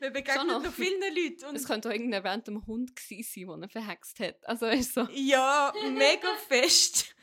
Man 0.01 0.13
begegnet 0.13 0.47
noch. 0.47 0.63
noch 0.63 0.73
vielen 0.73 1.01
Leuten. 1.15 1.45
Und 1.47 1.57
es 1.57 1.67
könnte 1.67 1.89
auch 1.89 1.93
irgendein 1.93 2.23
random 2.23 2.67
Hund 2.67 2.95
gewesen 2.95 3.47
sein, 3.49 3.61
der 3.61 3.69
ihn 3.69 3.69
verhext 3.69 4.21
hat. 4.21 4.49
Also 4.49 4.67
ist 4.67 4.95
so. 4.95 5.07
Ja, 5.13 5.73
mega 5.93 6.35
fest. 6.49 7.15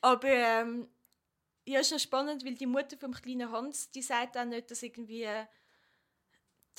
Aber 0.00 0.28
ähm, 0.28 0.88
ja, 1.64 1.80
ist 1.80 1.92
noch 1.92 1.98
spannend, 1.98 2.44
weil 2.44 2.54
die 2.54 2.66
Mutter 2.66 2.96
vom 2.98 3.12
kleinen 3.12 3.50
Hans, 3.50 3.90
die 3.90 4.02
sagt 4.02 4.36
auch 4.36 4.44
nicht, 4.44 4.70
dass 4.70 4.82
irgendwie 4.82 5.26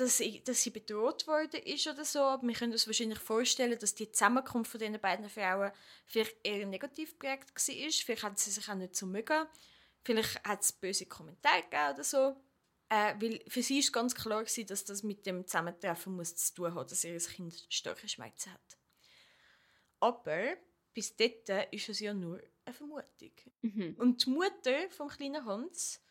dass, 0.01 0.17
sie- 0.17 0.43
dass 0.43 0.62
sie 0.63 0.70
bedroht 0.70 1.27
worden 1.27 1.62
ist 1.63 1.88
oder 1.88 2.03
so. 2.05 2.20
Aber 2.22 2.48
wir 2.48 2.53
können 2.55 2.72
uns 2.74 2.88
wahrscheinlich 2.88 3.20
vorstellen, 3.20 3.77
dass 3.79 3.96
die 3.96 4.12
Zusammenkunft 4.12 4.72
von 4.72 4.79
diesen 4.79 5.00
beiden 5.00 5.29
Frauen 5.29 5.72
vielleicht 6.05 6.36
eher 6.43 6.65
negativ 6.65 7.17
geprägt 7.17 7.50
war. 7.55 7.91
Vielleicht 7.91 8.24
haben 8.24 8.36
sie 8.36 8.51
sich 8.51 8.67
auch 8.70 8.75
nicht 8.75 8.96
so 8.96 9.05
mögen. 9.05 9.46
Vielleicht 10.03 10.43
hat 10.43 10.62
es 10.62 10.72
böse 10.72 11.05
Kommentare 11.05 11.62
gegeben 11.63 11.93
oder 11.93 12.03
so. 12.03 12.36
Äh, 12.89 13.15
weil 13.22 13.41
für 13.48 13.63
sie 13.63 13.79
ist 13.79 13.93
ganz 13.93 14.13
klar 14.13 14.43
gewesen, 14.43 14.67
dass 14.67 14.84
das 14.84 15.01
mit 15.03 15.25
dem 15.25 15.46
Zusammentreffen 15.48 16.13
muss 16.13 16.36
zu 16.36 16.53
tun 16.55 16.75
hat, 16.75 16.91
dass 16.91 17.03
ihr 17.05 17.17
Kind 17.20 17.65
starke 17.70 18.10
Schmerzen 18.10 18.51
hat. 18.51 18.77
Aber 20.00 20.58
bis 20.93 21.15
dort 21.15 21.48
ist 21.72 21.88
es 21.88 22.00
ja 22.00 22.13
nur 22.13 22.41
eine 22.65 22.74
Vermutung. 22.74 23.31
Mhm. 23.62 23.96
Und 23.98 24.25
die 24.25 24.29
Mutter 24.29 24.89
vom 24.89 25.08
kleinen 25.08 25.46
Hans 25.46 26.01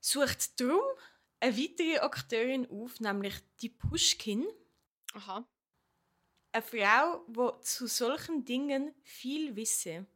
sucht 0.00 0.58
darum 0.60 0.80
eine 1.44 1.58
weitere 1.58 1.98
Akteurin 1.98 2.66
auf, 2.70 3.00
nämlich 3.00 3.34
die 3.60 3.68
Pushkin, 3.68 4.46
Aha. 5.12 5.46
eine 6.52 6.62
Frau, 6.62 7.24
die 7.28 7.60
zu 7.60 7.86
solchen 7.86 8.44
Dingen 8.46 8.94
viel 9.02 9.54
wisse. 9.54 10.06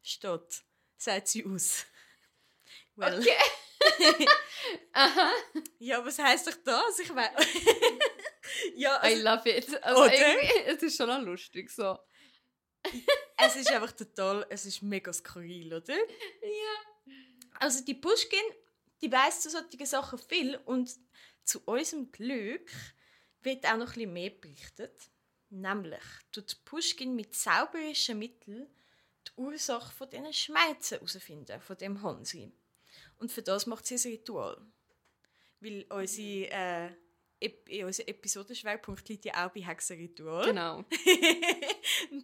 Steht. 0.00 0.62
sagt 0.96 1.28
sie 1.28 1.44
aus. 1.44 1.84
Well. 2.96 3.18
Okay. 3.20 4.26
Aha. 4.92 5.32
Ja, 5.80 6.04
was 6.04 6.18
heisst 6.18 6.46
doch 6.46 6.56
das? 6.64 6.98
Ich 7.00 7.14
weiß. 7.14 7.30
ja, 8.76 8.96
I 9.04 9.12
also, 9.12 9.22
love 9.22 9.50
it. 9.50 9.84
Also 9.84 10.04
es 10.04 10.82
ist 10.82 10.96
schon 10.96 11.10
auch 11.10 11.20
lustig 11.20 11.70
so. 11.70 11.98
es 13.36 13.56
ist 13.56 13.70
einfach 13.70 13.92
total, 13.92 14.46
es 14.48 14.64
ist 14.64 14.80
mega 14.82 15.12
skurril, 15.12 15.74
oder? 15.74 15.96
Ja. 15.96 17.12
Also 17.58 17.84
die 17.84 17.94
Pushkin, 17.94 18.40
die 19.02 19.12
weiss 19.12 19.40
zu 19.40 19.50
solchen 19.50 19.86
Sachen 19.86 20.18
viel 20.18 20.56
und 20.64 20.90
zu 21.44 21.60
unserem 21.64 22.10
Glück 22.10 22.70
wird 23.42 23.64
auch 23.66 23.76
noch 23.76 23.88
ein 23.88 23.94
bisschen 23.94 24.12
mehr 24.12 24.30
berichtet. 24.30 25.10
Nämlich 25.48 26.02
tut 26.32 26.64
Pushkin 26.64 27.14
mit 27.14 27.34
zauberischen 27.34 28.18
Mitteln 28.18 28.66
die 29.28 29.40
Ursache 29.40 29.92
von 29.94 30.10
diesen 30.10 30.32
Schmerzen 30.32 30.94
herausfinden, 30.94 31.60
von 31.60 31.76
dem 31.76 32.02
Hansi. 32.02 32.52
Und 33.18 33.30
für 33.30 33.42
das 33.42 33.66
macht 33.66 33.86
sie 33.86 33.94
ein 33.94 34.12
Ritual. 34.12 34.60
Weil 35.60 35.86
unsere, 35.88 36.50
äh, 36.50 36.90
Ep 37.38 37.68
unser 37.84 38.08
Episodenschwerpunkt 38.08 39.08
liegt 39.08 39.26
ja 39.26 39.46
auch 39.46 39.52
bei 39.52 39.60
Hexenritual. 39.60 40.46
Genau. 40.46 40.84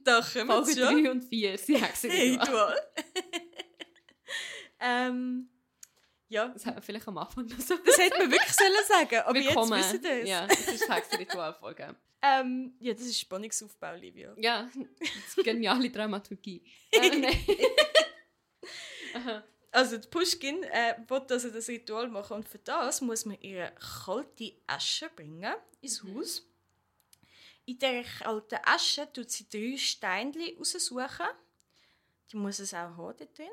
Da 0.05 0.21
kommen 0.21 0.47
Folge 0.47 0.73
schon. 0.73 1.05
3 1.05 1.11
und 1.11 1.23
4 1.25 1.59
sind 1.59 1.77
Hexenritual. 1.83 2.41
Ritual. 2.41 2.93
ähm, 4.81 5.49
ja, 6.33 6.49
Das 6.49 6.65
hätten 6.65 6.77
wir 6.77 6.83
vielleicht 6.83 7.07
am 7.09 7.19
Anfang 7.19 7.47
noch 7.47 7.61
so 7.61 7.77
das 7.77 7.99
hätte 7.99 8.19
man 8.19 8.31
wirklich 8.31 8.53
sollen 8.53 8.73
sagen, 8.89 9.17
aber 9.27 9.35
Willkommen. 9.39 9.79
jetzt 9.79 9.93
wissen 9.93 10.03
wir 10.05 10.23
es. 10.23 10.29
Ja, 10.29 10.47
das 10.47 10.67
ist 10.69 10.89
Hexenritual-Folge. 10.89 11.97
Ähm, 12.25 12.77
ja, 12.79 12.93
das 12.95 13.03
ist 13.03 13.19
Spannungsaufbau, 13.19 13.97
Livia. 13.97 14.33
Ja, 14.39 14.71
das 15.01 15.09
ist 15.37 15.45
geniale 15.45 15.91
Dramaturgie. 15.91 16.63
Äh. 16.93 17.37
Aha. 19.15 19.43
Also 19.75 19.97
die 19.97 20.07
Pushkin 20.07 20.63
äh, 20.65 20.97
will 21.09 21.23
also 21.31 21.49
das 21.51 21.67
Ritual 21.67 22.07
machen 22.09 22.35
und 22.37 22.47
für 22.49 22.59
das 22.59 23.01
muss 23.01 23.25
man 23.25 23.41
ihre 23.41 23.73
kalte 24.05 24.53
Asche 24.67 25.09
bringen 25.17 25.55
ins 25.81 26.03
Mhm. 26.05 26.15
Haus. 26.19 26.47
In 27.65 27.79
dieser 27.79 28.03
kalten 28.05 28.59
Asche 28.67 29.11
tut 29.13 29.31
sie 29.31 29.49
drei 29.49 29.79
Steinchen 29.79 30.57
raussuchen. 30.59 31.27
Die 32.31 32.37
muss 32.37 32.59
es 32.59 32.75
auch 32.75 32.79
haben 32.97 32.97
dort 33.19 33.39
drin. 33.39 33.49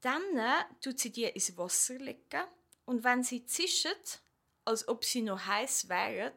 Dann 0.00 0.22
äh, 0.36 0.64
tut 0.80 0.98
sie 0.98 1.12
die 1.12 1.24
ins 1.24 1.56
Wasser 1.56 1.94
legen 1.98 2.44
und 2.86 3.04
wenn 3.04 3.22
sie 3.22 3.44
zischen, 3.44 3.92
als 4.64 4.88
ob 4.88 5.04
sie 5.04 5.22
noch 5.22 5.44
heiß 5.46 5.88
wären, 5.88 6.32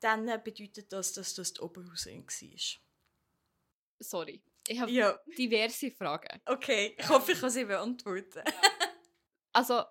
dann 0.00 0.28
äh, 0.28 0.40
bedeutet 0.42 0.92
das, 0.92 1.12
dass 1.14 1.34
das 1.34 1.52
die 1.52 1.60
Oberhauserin 1.60 2.24
war. 2.26 2.58
Sorry. 3.98 4.42
Ich 4.68 4.78
habe 4.80 4.90
Ja, 4.90 5.18
diverse 5.38 5.90
Fragen. 5.90 6.40
okay. 6.46 6.96
Ich 6.98 7.08
hoffe, 7.08 7.32
ich 7.32 7.40
kann 7.40 7.50
sie 7.50 7.64
beantworten. 7.64 8.42
Also, 9.52 9.84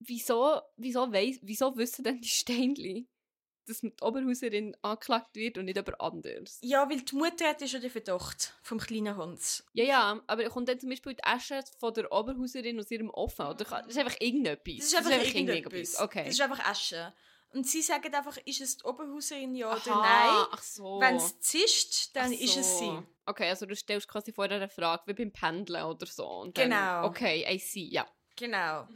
wieso, 0.00 0.60
wieso, 0.76 1.12
weiss, 1.12 1.38
wieso 1.42 1.76
wissen 1.76 2.02
denn 2.04 2.20
die 2.20 2.28
Steinli, 2.28 3.06
dass 3.68 3.80
die 3.80 3.92
Oberhauserin 4.00 4.76
angeklagt 4.82 5.34
wird 5.36 5.58
und 5.58 5.66
nicht 5.66 5.76
jemand 5.76 6.00
anderes? 6.00 6.58
Ja, 6.62 6.88
weil 6.88 7.00
die 7.02 7.14
Mutter 7.16 7.48
hat 7.48 7.60
ja 7.60 7.66
schon 7.66 7.80
den 7.80 7.90
Verdacht 7.90 8.54
vom 8.62 8.78
kleinen 8.78 9.16
Hans. 9.16 9.64
Ja, 9.72 9.84
ja, 9.84 10.20
aber 10.26 10.44
kommt 10.48 10.68
dann 10.68 10.78
zum 10.80 10.88
Beispiel 10.90 11.14
die 11.14 11.24
Asche 11.24 11.62
von 11.78 11.92
der 11.94 12.10
Oberhauserin 12.12 12.78
aus 12.80 12.90
ihrem 12.90 13.10
Ofen? 13.10 13.46
Oder 13.46 13.64
kann- 13.64 13.84
das 13.86 13.96
ist 13.96 13.98
einfach 13.98 14.16
irgendetwas? 14.20 14.76
Das 14.78 14.86
ist 14.86 14.96
einfach, 14.96 15.34
irgendetwas. 15.34 16.00
Okay. 16.00 16.24
Das 16.24 16.34
ist 16.34 16.40
einfach 16.40 16.64
Asche. 16.64 17.12
Und 17.52 17.66
sie 17.66 17.80
sagen 17.80 18.12
einfach, 18.14 18.36
ist 18.44 18.60
es 18.60 18.76
die 18.78 18.84
Oberhauserin 18.84 19.54
ja 19.54 19.68
oder 19.72 19.92
Aha, 19.92 20.00
nein. 20.40 20.46
Ach 20.50 20.62
so. 20.62 21.00
Wenn 21.00 21.16
es 21.16 21.40
zischt, 21.40 22.14
dann 22.14 22.26
Ach 22.34 22.40
ist 22.40 22.56
es 22.56 22.78
so. 22.78 22.78
sie. 23.00 23.02
Okay, 23.24 23.48
also 23.48 23.66
du 23.66 23.74
stellst 23.74 24.08
quasi 24.08 24.32
vorher 24.32 24.56
eine 24.56 24.68
Frage, 24.68 25.04
wie 25.06 25.14
beim 25.14 25.32
Pendeln 25.32 25.84
oder 25.84 26.06
so. 26.06 26.26
Und 26.26 26.58
dann, 26.58 26.70
Genau. 26.70 27.06
Okay, 27.06 27.46
I 27.48 27.58
see, 27.58 27.84
ja. 27.88 28.06
Genau. 28.36 28.86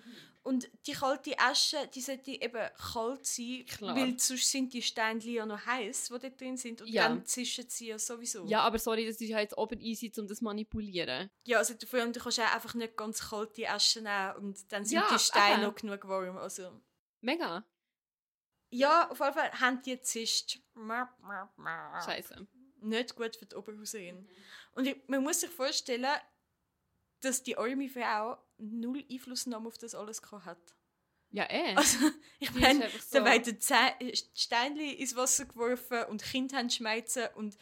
Und 0.42 0.70
die 0.86 0.92
kalte 0.92 1.38
Asche, 1.38 1.76
die 1.94 2.00
sollte 2.00 2.30
eben 2.30 2.68
kalt 2.92 3.26
sein, 3.26 3.64
Klar. 3.66 3.94
weil 3.94 4.18
sonst 4.18 4.50
sind 4.50 4.72
die 4.72 4.80
Steinchen 4.80 5.32
ja 5.32 5.44
noch 5.44 5.66
heiß, 5.66 6.06
die 6.08 6.18
dort 6.18 6.40
drin 6.40 6.56
sind. 6.56 6.80
Und 6.80 6.88
Ja. 6.88 7.08
dann 7.08 7.26
zischen 7.26 7.68
sie 7.68 7.88
ja 7.88 7.98
sowieso. 7.98 8.46
Ja, 8.46 8.62
aber 8.62 8.78
sorry, 8.78 9.04
das 9.06 9.20
ist 9.20 9.28
ja 9.28 9.38
jetzt 9.38 9.56
oben 9.58 9.78
easy, 9.80 10.10
um 10.16 10.26
das 10.26 10.38
zu 10.38 10.44
manipulieren. 10.44 11.28
Ja, 11.46 11.58
also 11.58 11.74
du, 11.74 11.86
vor 11.86 12.00
allem, 12.00 12.14
du 12.14 12.20
kannst 12.20 12.40
auch 12.40 12.54
einfach 12.54 12.72
nicht 12.74 12.96
ganz 12.96 13.28
kalte 13.28 13.68
Asche 13.68 14.00
nehmen 14.00 14.34
und 14.36 14.72
dann 14.72 14.84
sind 14.86 14.96
Ja, 15.00 15.08
die 15.12 15.18
Steine 15.18 15.62
noch 15.66 15.74
genug 15.74 16.08
warm. 16.08 16.38
Also, 16.38 16.80
Mega. 17.20 17.62
ja, 18.70 19.10
auf 19.10 19.20
jeden 19.20 19.34
Fall 19.34 19.52
haben 19.60 19.82
die 19.82 19.90
gezischt. 19.96 20.60
Scheiße. 22.04 22.46
nicht 22.82 23.14
gut 23.14 23.36
für 23.36 23.44
die 23.44 23.54
Oberhauserin. 23.56 24.26
Und 24.72 24.86
ich, 24.86 24.96
man 25.06 25.22
muss 25.22 25.40
sich 25.40 25.50
vorstellen, 25.50 26.06
dass 27.20 27.42
die 27.42 27.56
arme 27.56 27.88
Frau 27.88 28.36
null 28.58 29.04
Einflussnahme 29.10 29.68
auf 29.68 29.78
das 29.78 29.94
alles 29.94 30.20
gehabt 30.22 30.44
hat. 30.46 30.76
Ja, 31.32 31.48
eh. 31.48 31.74
Also, 31.76 31.98
ich 32.40 32.52
meine, 32.54 32.84
einfach 32.84 32.98
da 33.12 33.18
so- 33.20 33.24
werden 33.24 33.58
Steinchen 34.34 34.96
ins 34.98 35.14
Wasser 35.16 35.44
geworfen 35.46 36.04
und 36.08 36.22
Kinder 36.22 36.56
haben 36.58 36.70
schmeißen 36.70 37.28
und 37.36 37.56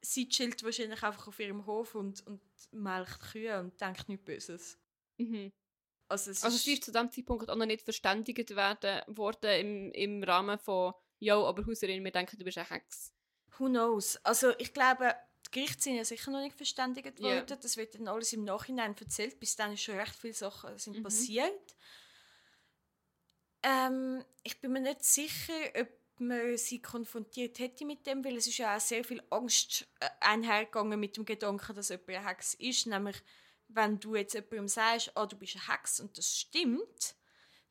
sie 0.00 0.28
chillt 0.28 0.62
wahrscheinlich 0.64 1.02
einfach 1.02 1.28
auf 1.28 1.38
ihrem 1.38 1.66
Hof 1.66 1.94
und, 1.94 2.26
und 2.26 2.40
melkt 2.72 3.20
Kühe 3.20 3.60
und 3.60 3.78
denkt 3.80 4.08
nichts 4.08 4.24
Böses. 4.24 4.78
Mhm. 5.18 5.52
Also, 6.08 6.30
es 6.30 6.42
Also 6.42 6.56
ist, 6.56 6.64
sie 6.64 6.72
ist 6.74 6.84
zu 6.84 6.92
dem 6.92 7.10
Zeitpunkt 7.10 7.50
auch 7.50 7.56
noch 7.56 7.66
nicht 7.66 7.82
verständigt 7.82 8.56
werden, 8.56 9.02
worden 9.14 9.50
im, 9.60 9.92
im 9.92 10.22
Rahmen 10.24 10.58
von 10.58 10.94
«Jo, 11.18 11.46
aber 11.46 11.64
Hauserin, 11.66 12.02
wir 12.02 12.10
denken, 12.10 12.38
du 12.38 12.44
bist 12.44 12.56
eine 12.58 12.70
Hex». 12.70 13.12
who 13.58 13.66
knows? 13.66 14.16
Also 14.24 14.56
ich 14.58 14.72
glaube, 14.72 15.14
die 15.52 15.60
Gerichte 15.60 15.82
sind 15.82 15.96
ja 15.96 16.04
sicher 16.04 16.30
noch 16.30 16.40
nicht 16.40 16.56
verständigt 16.56 17.20
worden. 17.20 17.58
Das 17.60 17.76
wird 17.76 17.94
dann 17.94 18.08
alles 18.08 18.32
im 18.32 18.44
Nachhinein 18.44 18.94
erzählt. 18.98 19.40
Bis 19.40 19.56
dann 19.56 19.72
ist 19.72 19.82
schon 19.82 19.96
recht 19.96 20.14
viele 20.14 20.34
Sachen 20.34 20.78
sind 20.78 20.98
Mhm. 20.98 21.02
passiert. 21.02 21.76
Ähm, 23.62 24.24
ich 24.42 24.60
bin 24.60 24.72
mir 24.72 24.80
nicht 24.80 25.04
sicher, 25.04 25.52
ob 25.78 25.88
man 26.18 26.56
sie 26.56 26.80
konfrontiert 26.80 27.58
hätte 27.58 27.84
mit 27.84 28.06
dem, 28.06 28.24
weil 28.24 28.36
es 28.36 28.46
ist 28.46 28.58
ja 28.58 28.76
auch 28.76 28.80
sehr 28.80 29.04
viel 29.04 29.22
Angst 29.30 29.86
äh, 30.00 30.08
einhergegangen 30.20 30.98
mit 31.00 31.16
dem 31.16 31.24
Gedanken, 31.24 31.74
dass 31.74 31.88
jemand 31.90 32.08
eine 32.10 32.28
Hex 32.28 32.54
ist. 32.54 32.86
Nämlich, 32.86 33.16
wenn 33.68 33.98
du 34.00 34.16
jetzt 34.16 34.34
jemandem 34.34 34.68
sagst, 34.68 35.12
ah, 35.16 35.26
du 35.26 35.36
bist 35.36 35.56
eine 35.56 35.68
Hex 35.74 36.00
und 36.00 36.16
das 36.16 36.38
stimmt, 36.38 37.14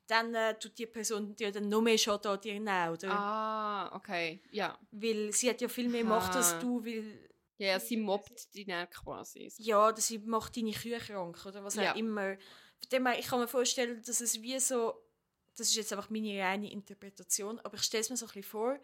dann 0.07 0.33
äh, 0.33 0.57
tut 0.57 0.77
die 0.77 0.87
Person 0.87 1.35
dir 1.35 1.51
dann 1.51 1.69
noch 1.69 1.81
mehr 1.81 1.97
Schaden 1.97 2.31
an 2.31 2.41
dir 2.41 2.53
nehmen, 2.59 2.89
oder? 2.93 3.09
Ah, 3.11 3.95
okay. 3.95 4.41
Ja. 4.51 4.77
Weil 4.91 5.31
sie 5.31 5.49
hat 5.49 5.61
ja 5.61 5.67
viel 5.67 5.87
mehr 5.89 6.03
Macht 6.03 6.35
als 6.35 6.57
du, 6.59 6.83
weil 6.83 7.29
Ja, 7.59 7.67
ja 7.67 7.79
sie 7.79 7.97
mobbt 7.97 8.53
die 8.55 8.65
dann 8.65 8.89
quasi. 8.89 9.51
ja, 9.57 9.91
dass 9.91 10.07
sie 10.07 10.17
macht 10.19 10.57
deine 10.57 10.71
Kühe 10.71 10.97
krank 10.97 11.45
oder 11.45 11.63
was 11.63 11.75
Ja. 11.75 11.91
auch 11.91 11.95
immer. 11.95 12.37
Von 12.79 12.89
dem 12.91 13.05
her, 13.05 13.19
ich 13.19 13.27
kann 13.27 13.39
mir 13.39 13.47
vorstellen, 13.47 14.01
dass 14.05 14.21
es 14.21 14.41
wie 14.41 14.59
so, 14.59 14.93
das 15.55 15.67
ist 15.67 15.75
jetzt 15.75 15.93
einfach 15.93 16.09
meine 16.09 16.41
reine 16.41 16.71
Interpretation, 16.71 17.59
aber 17.59 17.75
ich 17.75 17.83
stelle 17.83 18.01
es 18.01 18.09
mir 18.09 18.17
so 18.17 18.25
ein 18.25 18.27
bisschen 18.29 18.43
vor, 18.43 18.79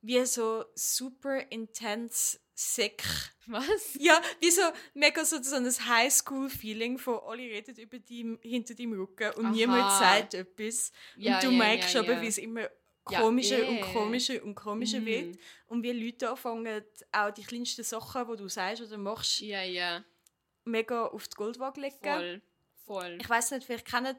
wie 0.00 0.24
so 0.26 0.64
super 0.74 1.50
intense 1.50 2.38
Sek. 2.54 3.04
Was? 3.46 3.94
Ja, 4.00 4.20
wie 4.40 4.50
so 4.50 4.62
mega 4.94 5.24
so, 5.24 5.40
so 5.40 5.54
ein 5.54 5.64
Highschool-Feeling 5.66 6.98
von 6.98 7.20
alle 7.24 7.42
reden 7.42 7.76
über 7.76 8.00
die 8.00 8.36
hinter 8.42 8.74
deinem 8.74 8.94
Rücken 8.94 9.32
und 9.34 9.46
Aha. 9.46 9.52
niemand 9.52 9.92
sagt 9.92 10.34
etwas. 10.34 10.90
Ja, 11.16 11.36
und 11.36 11.44
du 11.44 11.50
ja, 11.52 11.56
merkst 11.56 11.94
ja, 11.94 12.00
aber, 12.00 12.20
wie 12.20 12.26
es 12.26 12.38
immer 12.38 12.68
Ja, 13.10 13.20
komischer 13.20 13.58
eh. 13.58 13.68
und 13.68 13.80
komischer 13.92 14.42
und 14.44 14.54
komischer 14.54 15.00
Mhm. 15.00 15.06
wird. 15.06 15.38
Und 15.66 15.82
wie 15.82 15.92
Leute 15.92 16.30
anfangen, 16.30 16.82
auch 17.12 17.30
die 17.30 17.42
kleinsten 17.44 17.84
Sachen, 17.84 18.26
die 18.30 18.36
du 18.36 18.48
sagst 18.48 18.82
oder 18.82 18.98
machst, 18.98 19.40
Ja, 19.40 19.62
ja. 19.62 20.04
mega 20.64 21.06
auf 21.06 21.28
die 21.28 21.36
Goldwaage 21.36 21.80
legen. 21.80 21.96
Voll. 22.02 22.42
Voll. 22.86 23.18
Ich 23.20 23.28
weiß 23.28 23.50
nicht, 23.52 23.64
vielleicht 23.66 23.86
kennen 23.86 24.16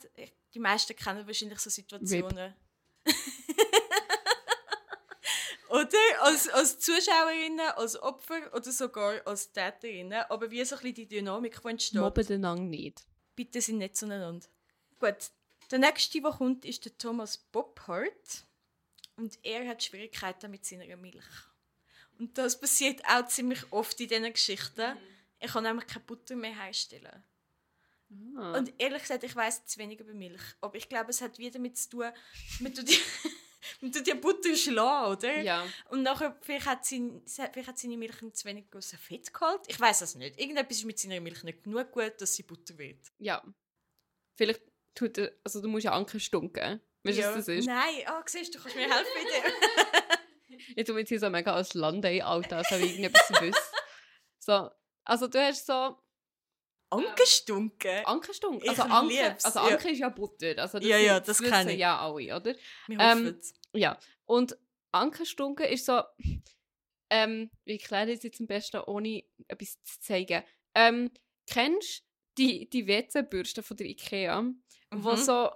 die 0.53 0.59
meisten 0.59 0.95
kennen 0.95 1.25
wahrscheinlich 1.27 1.59
so 1.59 1.69
Situationen. 1.69 2.55
oder 5.69 5.97
als, 6.21 6.49
als 6.49 6.79
Zuschauerinnen, 6.79 7.67
als 7.75 8.01
Opfer 8.01 8.51
oder 8.53 8.71
sogar 8.71 9.21
als 9.25 9.51
Täterinnen. 9.51 10.23
Aber 10.29 10.49
wie 10.49 10.63
so 10.65 10.75
ein 10.75 10.81
bisschen 10.81 10.95
die 10.95 11.07
Dynamik, 11.07 11.61
die 11.61 11.67
entsteht. 11.67 12.01
Mobben 12.01 12.25
den 12.25 12.45
Ang 12.45 12.69
nicht. 12.69 13.05
Bitte 13.35 13.61
sind 13.61 13.77
nicht 13.77 13.95
zueinander. 13.95 14.47
Gut, 14.99 15.31
der 15.71 15.79
nächste, 15.79 16.21
der 16.21 16.31
kommt, 16.31 16.65
ist 16.65 16.83
der 16.85 16.97
Thomas 16.97 17.37
Boppard. 17.37 18.45
Und 19.19 19.37
er 19.43 19.67
hat 19.67 19.83
Schwierigkeiten 19.83 20.49
mit 20.49 20.65
seiner 20.65 20.95
Milch. 20.95 21.25
Und 22.17 22.37
das 22.37 22.57
passiert 22.57 23.03
auch 23.05 23.25
ziemlich 23.27 23.59
oft 23.69 23.99
in 23.99 24.07
diesen 24.07 24.31
Geschichten. 24.31 24.97
Er 25.39 25.49
kann 25.49 25.63
nämlich 25.63 25.87
keine 25.87 26.05
Butter 26.05 26.37
mehr 26.37 26.55
herstellen. 26.55 27.21
Ah. 28.37 28.57
Und 28.57 28.71
ehrlich 28.77 29.01
gesagt, 29.01 29.25
ich 29.25 29.35
weiß 29.35 29.65
zu 29.65 29.77
wenig 29.77 29.99
über 29.99 30.13
Milch. 30.13 30.41
Aber 30.61 30.75
ich 30.75 30.87
glaube, 30.87 31.09
es 31.09 31.21
hat 31.21 31.37
wieder 31.37 31.51
damit 31.51 31.77
zu 31.77 31.89
tun, 31.89 32.05
man 32.61 32.73
tut 32.73 32.87
die, 32.87 32.97
man 33.81 33.91
tut 33.91 34.07
die 34.07 34.13
Butter 34.13 34.55
schlagen, 34.55 35.11
oder? 35.11 35.41
ja. 35.41 35.67
Und 35.89 36.03
nachher, 36.03 36.37
vielleicht 36.39 36.65
hat, 36.65 36.85
sein, 36.85 37.21
vielleicht 37.25 37.67
hat 37.67 37.77
seine 37.77 37.97
Milch 37.97 38.15
zu 38.33 38.45
wenig 38.45 38.67
Fett 38.97 39.33
gehalten. 39.33 39.65
Ich 39.67 39.79
weiß 39.79 39.99
es 39.99 40.15
nicht. 40.15 40.39
Irgendetwas 40.39 40.77
ist 40.77 40.85
mit 40.85 40.97
seiner 40.97 41.19
Milch 41.19 41.43
nicht 41.43 41.61
genug 41.61 41.91
gut, 41.91 42.13
dass 42.19 42.35
sie 42.35 42.43
Butter 42.43 42.77
wird. 42.77 43.11
Ja. 43.17 43.43
Vielleicht 44.35 44.61
tut 44.95 45.17
er, 45.17 45.33
also 45.43 45.61
du 45.61 45.67
musst 45.67 45.83
ja 45.83 45.91
Anker 45.91 46.21
stunken. 46.21 46.79
Weißt 47.03 47.17
du, 47.17 47.21
Ja. 47.21 47.29
was 47.29 47.45
das 47.45 47.47
ist? 47.47 47.65
Nein, 47.65 48.03
ah, 48.07 48.21
siehst 48.25 48.53
du, 48.55 48.59
kannst 48.59 48.75
mir 48.75 48.89
helfen 48.93 49.11
dem. 49.15 49.51
Ich 50.75 50.85
tue 50.85 50.93
mir 50.93 51.01
jetzt 51.01 51.09
hier 51.09 51.19
so 51.19 51.29
mega 51.29 51.53
als 51.53 51.73
Landei 51.73 52.23
Alter, 52.23 52.57
als 52.57 52.71
ob 52.71 52.79
ich 52.79 52.91
irgendetwas 52.91 53.29
wüsste. 53.41 53.61
So, 54.39 54.69
also 55.05 55.27
du 55.27 55.39
hast 55.39 55.65
so 55.65 55.97
Ankenstunken? 56.91 58.05
Ankerstunk. 58.05 58.63
Ich 58.63 58.69
Also 58.69 58.83
Anke, 58.83 59.13
lieb's, 59.13 59.45
also 59.45 59.59
ja. 59.59 59.65
Anke 59.67 59.89
ist 59.91 59.99
ja 59.99 60.09
Butter. 60.09 60.57
Also 60.57 60.79
Ja, 60.79 60.97
ja, 60.97 61.15
sind- 61.15 61.27
das 61.27 61.39
wissen 61.41 61.51
kenn 61.51 61.69
ich. 61.69 61.79
ja 61.79 61.99
alle, 61.99 62.35
oder? 62.35 62.55
Wir 62.87 62.99
Ähm, 62.99 63.25
hoffen 63.27 63.41
Ja. 63.73 63.99
Und 64.25 64.57
Ankenstunken 64.91 65.65
ist 65.65 65.85
so... 65.85 66.01
Ähm, 67.11 67.49
wie 67.65 67.71
erkläre 67.71 68.11
ich 68.11 68.17
das 68.19 68.23
jetzt 68.25 68.39
am 68.39 68.45
besten, 68.45 68.81
ohne 68.85 69.23
etwas 69.47 69.81
zu 69.83 69.99
zeigen? 69.99 70.43
Ähm, 70.75 71.09
kennst 71.47 72.03
du 72.37 72.43
die, 72.43 72.69
die 72.69 72.85
WC-Bürste 72.85 73.63
von 73.63 73.77
der 73.77 73.87
Ikea? 73.87 74.43
Wo 74.91 75.11
Mhm. 75.13 75.17
so... 75.17 75.49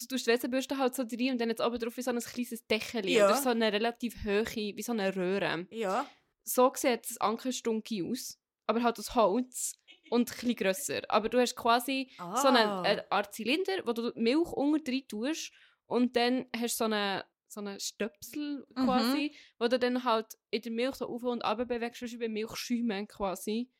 Du 0.00 0.06
tust 0.06 0.26
die 0.26 0.30
WC-Bürste 0.30 0.76
halt 0.78 0.94
so 0.94 1.02
rein 1.02 1.32
und 1.32 1.40
dann 1.40 1.48
jetzt 1.48 1.60
oben 1.62 1.78
drauf 1.78 1.96
ist 1.96 2.04
so 2.04 2.10
ein 2.10 2.18
kleines 2.20 2.66
Deckel 2.66 3.08
Ja. 3.08 3.26
oder 3.26 3.36
so 3.36 3.48
eine 3.50 3.72
relativ 3.72 4.14
hohe, 4.24 4.44
wie 4.54 4.82
so 4.82 4.92
eine 4.92 5.14
Röhre. 5.14 5.66
Ja. 5.70 6.06
so 6.44 6.70
sieht 6.76 7.08
das 7.10 7.16
Ankenstunki 7.18 8.02
aus, 8.08 8.38
aber 8.66 8.82
halt 8.82 8.98
aus 9.00 9.14
Holz 9.16 9.72
und 10.10 10.30
ein 10.30 10.34
bisschen 10.34 10.54
grösser. 10.56 11.00
Aber 11.08 11.28
du 11.28 11.40
hast 11.40 11.56
quasi 11.56 12.08
Ah. 12.18 12.36
so 12.40 12.48
einen, 12.48 12.58
eine 12.86 13.10
Art 13.10 13.34
Zylinder, 13.34 13.84
wo 13.84 13.92
du 13.92 14.12
Milch 14.14 14.52
unter 14.52 14.78
drin 14.84 15.02
tust 15.08 15.50
und 15.86 16.14
dann 16.14 16.46
hast 16.56 16.78
du 16.80 16.84
so 16.84 16.84
einen 16.84 17.22
so 17.48 17.60
eine 17.60 17.80
Stöpsel 17.80 18.66
Mhm. 18.74 18.84
quasi, 18.84 19.34
wo 19.58 19.66
du 19.68 19.78
dann 19.78 20.04
halt 20.04 20.26
in 20.50 20.62
der 20.62 20.72
Milch 20.72 20.96
so 20.96 21.06
auf 21.08 21.22
und 21.22 21.44
ab 21.44 21.58
bewegst, 21.66 22.02
wie 22.02 22.16
bei 22.18 22.28
Milchschäumen 22.28 23.06
quasi. 23.08 23.70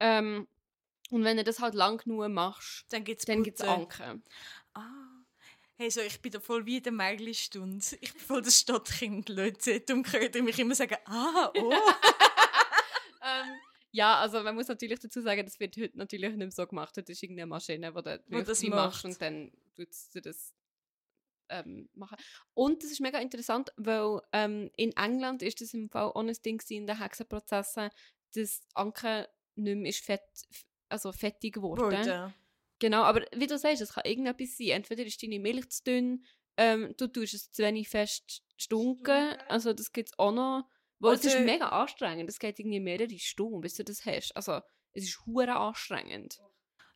Ähm, 0.00 0.48
und 1.10 1.22
wenn 1.24 1.36
du 1.36 1.44
das 1.44 1.60
halt 1.60 1.74
lang 1.74 1.98
genug 1.98 2.28
machst, 2.28 2.86
Dann 2.92 3.04
gibt 3.04 3.20
es 3.20 3.26
dann 3.26 3.42
gibt 3.42 3.60
es 3.60 3.66
Anken. 3.68 4.24
Ah. 4.74 5.01
Hey, 5.82 5.90
so, 5.90 6.00
ich 6.00 6.20
bin 6.20 6.30
da 6.30 6.38
voll 6.38 6.64
wie 6.64 6.76
in 6.76 6.84
der 6.84 6.92
Märgli-Stunde. 6.92 7.84
Ich 8.00 8.12
bin 8.12 8.22
voll 8.22 8.40
das 8.40 8.56
Stadtkind, 8.56 9.28
Leute. 9.28 9.80
Darum 9.80 10.04
hört 10.12 10.36
ihr 10.36 10.42
mich 10.44 10.56
immer 10.60 10.76
sagen, 10.76 10.94
ah, 11.06 11.50
oh. 11.56 11.72
ähm, 13.20 13.56
ja, 13.90 14.20
also 14.20 14.44
man 14.44 14.54
muss 14.54 14.68
natürlich 14.68 15.00
dazu 15.00 15.20
sagen, 15.20 15.44
das 15.44 15.58
wird 15.58 15.76
heute 15.76 15.98
natürlich 15.98 16.28
nicht 16.28 16.38
mehr 16.38 16.52
so 16.52 16.68
gemacht. 16.68 16.96
Das 16.96 17.08
ist 17.08 17.20
irgendeine 17.20 17.48
Maschine, 17.48 17.92
die 17.92 18.00
du 18.00 18.22
Wo 18.28 18.42
das 18.42 18.62
machst 18.62 19.02
macht. 19.02 19.04
und 19.06 19.20
dann 19.20 19.50
tust 19.74 20.14
du 20.14 20.20
das 20.20 20.54
ähm, 21.48 21.88
machen. 21.94 22.16
Und 22.54 22.84
das 22.84 22.92
ist 22.92 23.00
mega 23.00 23.18
interessant, 23.18 23.72
weil 23.76 24.20
ähm, 24.30 24.70
in 24.76 24.92
England 24.92 25.42
ist 25.42 25.60
das 25.60 25.74
im 25.74 25.90
Fall 25.90 26.12
auch 26.12 26.14
ein 26.14 26.32
Ding 26.44 26.62
in 26.68 26.86
den 26.86 27.00
Hexenprozessen, 27.00 27.90
dass 28.36 28.60
Anke 28.74 29.28
nicht 29.56 29.76
mehr 29.78 29.90
ist 29.90 30.04
fett, 30.04 30.22
also 30.88 31.10
fettig 31.10 31.54
geworden. 31.54 31.82
Wurde. 31.82 32.34
Genau, 32.82 33.02
aber 33.04 33.24
wie 33.32 33.46
du 33.46 33.56
sagst, 33.56 33.80
es 33.80 33.92
kann 33.92 34.04
irgendetwas 34.04 34.56
sein. 34.58 34.70
Entweder 34.70 35.04
ist 35.04 35.22
deine 35.22 35.38
Milch 35.38 35.70
zu 35.70 35.84
dünn, 35.84 36.26
ähm, 36.56 36.92
du 36.98 37.06
tust 37.06 37.32
es 37.32 37.52
zu 37.52 37.62
wenig 37.62 37.88
fest 37.88 38.42
stunken, 38.56 39.36
also 39.48 39.72
das 39.72 39.92
gibt 39.92 40.08
es 40.08 40.18
auch 40.18 40.32
noch. 40.32 40.68
Weil 40.98 41.14
es 41.14 41.24
ist 41.24 41.36
Oder- 41.36 41.44
mega 41.44 41.68
anstrengend, 41.68 42.28
es 42.28 42.40
geht 42.40 42.58
irgendwie 42.58 42.80
mehrere 42.80 43.16
Stunden, 43.20 43.60
bis 43.60 43.74
du 43.76 43.84
das 43.84 44.04
hast. 44.04 44.32
Also 44.34 44.60
es 44.94 45.04
ist 45.04 45.24
hure 45.26 45.54
anstrengend. 45.54 46.40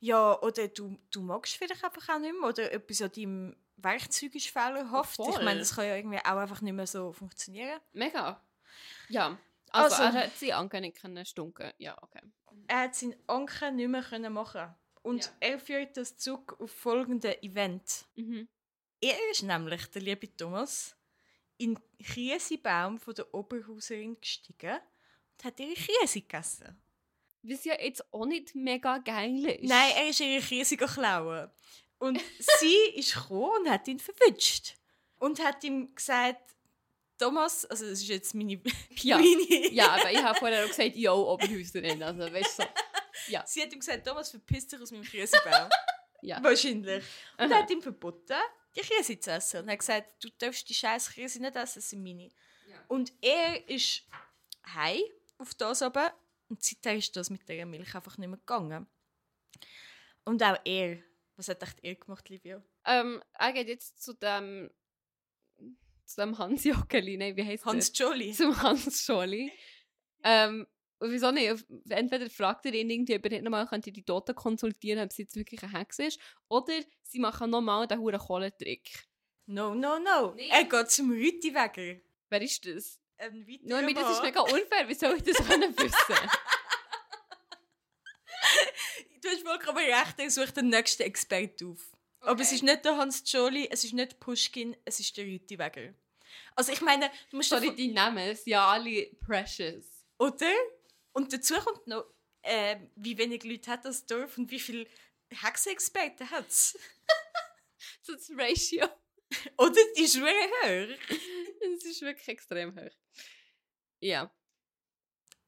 Ja, 0.01 0.41
oder 0.43 0.67
du, 0.67 0.99
du 1.13 1.23
magst 1.23 1.55
vielleicht 1.57 1.85
einfach 1.85 2.09
auch 2.09 2.19
nicht 2.19 2.35
mehr. 2.39 2.49
Oder 2.49 2.73
etwas 2.73 3.01
an 3.03 3.13
deinem 3.13 3.57
Werkzeug 3.77 4.35
ist 4.35 4.49
fehlerhaft. 4.49 5.19
Ich 5.21 5.41
meine, 5.43 5.61
das 5.61 5.77
kann 5.77 5.87
ja 5.87 5.95
irgendwie 5.97 6.19
auch 6.19 6.37
einfach 6.37 6.63
nicht 6.63 6.73
mehr 6.75 6.87
so 6.89 7.13
funktionieren. 7.13 7.81
Mega. 7.93 8.45
Ja. 9.09 9.39
Also, 9.71 10.03
Also- 10.03 10.17
er 10.19 10.25
hat 10.25 10.37
sie 10.37 10.53
Anke 10.53 10.81
nicht 10.81 11.01
können 11.01 11.25
stunken. 11.25 11.73
Ja, 11.79 11.97
okay. 12.03 12.23
Er 12.67 12.81
hat 12.81 12.95
seinen 12.97 13.15
Anker 13.29 13.71
nicht 13.71 13.89
mehr 13.89 14.03
können 14.03 14.33
machen 14.33 14.75
Und 15.07 15.25
Ja. 15.27 15.31
er 15.39 15.59
führt 15.61 15.97
das 15.97 16.17
Zug 16.17 16.61
auf 16.61 16.71
folgende 16.73 17.41
Event. 17.41 18.07
Mhm. 18.17 18.49
Er 19.01 19.17
ist 19.31 19.45
nämlich, 19.45 19.87
der 19.87 20.03
liebe 20.03 20.37
Thomas, 20.37 20.97
in 21.59 21.75
den 21.75 22.05
Kiesebaum 22.05 22.99
von 22.99 23.15
der 23.15 23.33
Oberhauserin 23.33 24.21
gestiegen 24.21 24.79
und 25.33 25.45
hat 25.45 25.61
ihre 25.61 25.75
Kiese 25.75 26.23
gegessen. 26.23 26.77
Was 27.43 27.65
ja 27.65 27.81
jetzt 27.81 28.13
auch 28.13 28.27
nicht 28.27 28.57
mega 28.57 28.99
geil 28.99 29.47
ist. 29.47 29.63
Nein, 29.63 29.93
er 29.97 30.09
ist 30.09 30.19
ihre 30.21 30.43
Kiese 30.43 30.77
klauen. 30.77 31.51
Und 31.99 32.21
sie 32.61 32.77
ist 32.97 33.15
gekommen 33.15 33.61
und 33.61 33.71
hat 33.71 33.87
ihn 33.87 34.01
verwünscht. 34.01 34.75
Und 35.19 35.39
hat 35.43 35.63
ihm 35.63 35.95
gesagt, 35.95 36.57
Thomas, 37.17 37.65
also 37.67 37.85
das 37.89 38.01
ist 38.01 38.09
jetzt 38.09 38.35
meine... 38.35 38.61
Ja. 39.03 39.19
meine 39.19 39.73
Ja, 39.73 39.93
aber 39.93 40.11
ich 40.11 40.21
habe 40.23 40.37
vorher 40.37 40.65
auch 40.65 40.69
gesagt, 40.69 40.97
ja, 40.97 41.13
Oberhäuserin. 41.13 42.03
Also, 42.03 42.21
weißt 42.33 42.59
du, 42.59 42.63
so. 42.65 42.69
Ja. 43.29 43.45
Sie 43.47 43.63
hat 43.63 43.73
ihm 43.73 43.81
gesagt, 43.81 44.07
Thomas, 44.07 44.31
verpiss 44.31 44.67
dich 44.67 44.81
aus 44.81 44.91
meinem 44.91 45.05
Kiesebaum. 45.05 45.69
Ja. 46.23 46.43
Wahrscheinlich. 46.43 47.05
Und 47.39 47.53
Aha. 47.53 47.61
hat 47.63 47.71
ihm 47.71 47.83
verboten, 47.83 48.39
die 48.75 48.81
Käse 48.81 49.21
zu 49.21 49.31
essen. 49.31 49.63
Und 49.63 49.71
hat 49.71 49.79
gesagt, 49.79 50.25
du 50.25 50.31
darfst 50.39 50.69
die 50.69 50.75
scheiß 50.75 51.11
Käse 51.13 51.41
nicht 51.41 51.55
essen, 51.55 51.79
das 51.79 51.91
sind 51.91 52.03
meine. 52.03 52.31
Ja. 52.69 52.83
Und 52.89 53.13
er 53.21 53.69
ist 53.69 54.03
heim 54.75 55.03
auf 55.39 55.55
das 55.55 55.83
aber 55.83 56.13
und 56.49 56.65
seitdem 56.65 56.99
ist 56.99 57.15
das 57.15 57.31
mit 57.31 57.47
der 57.49 57.67
Milch 57.67 57.95
einfach 57.95 58.17
nicht 58.19 58.29
mehr 58.29 58.39
gegangen. 58.39 58.87
Und 60.25 60.43
auch 60.43 60.59
er. 60.65 60.99
Was 61.37 61.49
hat 61.49 61.63
echt 61.63 61.85
er 61.85 61.95
gemacht, 61.95 62.29
Livia? 62.31 62.63
Ähm, 62.87 63.23
er 63.39 63.53
geht 63.53 63.69
jetzt 63.69 64.03
zu 64.03 64.15
dem 64.15 64.71
zu 66.07 66.21
dem 66.21 66.39
Hans 66.39 66.65
Jockeli, 66.65 67.19
nein, 67.19 67.37
wie 67.37 67.45
heißt 67.45 67.65
Hans 67.67 67.93
Jolly. 67.95 68.33
Zum 68.33 68.61
Hans 68.63 69.05
Scholi. 69.05 69.53
ähm, 70.25 70.67
wieso 71.01 71.31
nicht? 71.31 71.65
Entweder 71.89 72.29
fragt 72.31 72.67
er 72.67 72.75
ihn 72.75 72.91
irgendwie, 72.91 73.17
ob 73.17 73.25
er 73.25 73.31
nicht 73.31 73.45
nochmal 73.45 73.67
könnte 73.67 73.93
die 73.93 74.05
Toten 74.05 74.35
konsultieren, 74.35 75.05
ob 75.05 75.13
sie 75.13 75.23
jetzt 75.23 75.37
wirklich 75.37 75.63
eine 75.63 75.79
Hexe 75.79 76.05
ist, 76.05 76.21
oder 76.49 76.73
sie 77.03 77.19
machen 77.19 77.51
nochmal 77.51 77.87
den 77.87 77.99
huren 77.99 78.19
Kohlentrick. 78.19 79.07
No, 79.47 79.75
no, 79.75 79.99
no. 79.99 80.33
Nee. 80.35 80.49
Er 80.51 80.65
geht 80.65 80.91
zum 80.91 81.11
Rütiweger. 81.11 82.01
Wer 82.29 82.43
ist 82.43 82.67
das? 82.67 83.01
Ein 83.19 83.47
Nur 83.63 83.83
mir, 83.83 83.95
das 83.95 84.11
ist 84.11 84.23
mega 84.23 84.41
unfair, 84.41 84.89
wie 84.89 84.95
soll 84.95 85.17
ich 85.17 85.23
das 85.23 85.47
können 85.47 85.77
wissen? 85.79 86.31
Du 89.23 89.33
hast 89.33 89.43
vollkommen 89.43 89.79
recht, 89.79 90.15
er 90.19 90.31
sucht 90.31 90.57
den 90.57 90.69
nächsten 90.69 91.03
Experten 91.03 91.73
auf. 91.73 91.91
Aber 92.21 92.41
es 92.41 92.53
ist 92.53 92.63
nicht 92.63 92.85
der 92.85 92.97
Hans 92.97 93.25
Jolly, 93.27 93.67
es 93.71 93.83
ist 93.83 93.93
nicht 93.93 94.21
Pushkin, 94.21 94.77
es 94.85 95.01
ist 95.01 95.17
der 95.17 95.25
Rütiweger. 95.25 95.95
Also 96.55 96.73
ich 96.73 96.81
meine, 96.81 97.11
du 97.31 97.37
musst 97.37 97.49
Sorry, 97.49 97.75
die 97.75 97.89
Namen 97.89 98.37
sind 98.37 98.47
ja 98.47 98.69
alle 98.69 99.07
precious. 99.27 100.05
Oder? 100.19 100.53
Und 101.17 101.33
dazu 101.33 101.55
kommt 101.55 101.87
noch, 101.87 102.05
äh, 102.43 102.77
wie 102.95 103.17
wenig 103.17 103.43
Leute 103.43 103.71
hat 103.71 103.87
das 103.87 104.05
Dorf 104.05 104.37
und 104.37 104.51
wie 104.51 104.61
viele 104.61 104.87
Hexenexperten 105.31 106.31
hat 106.31 106.47
es. 106.47 106.79
So 108.03 108.13
das 108.15 108.31
Ratio. 108.37 108.87
Oder? 109.57 109.81
Die 109.97 110.03
ist 110.03 110.21
wirklich 110.21 110.53
hoch. 110.63 111.17
Es 111.75 111.85
ist 111.87 112.03
wirklich 112.03 112.29
extrem 112.29 112.77
hoch. 112.79 112.95
Ja. 114.01 114.31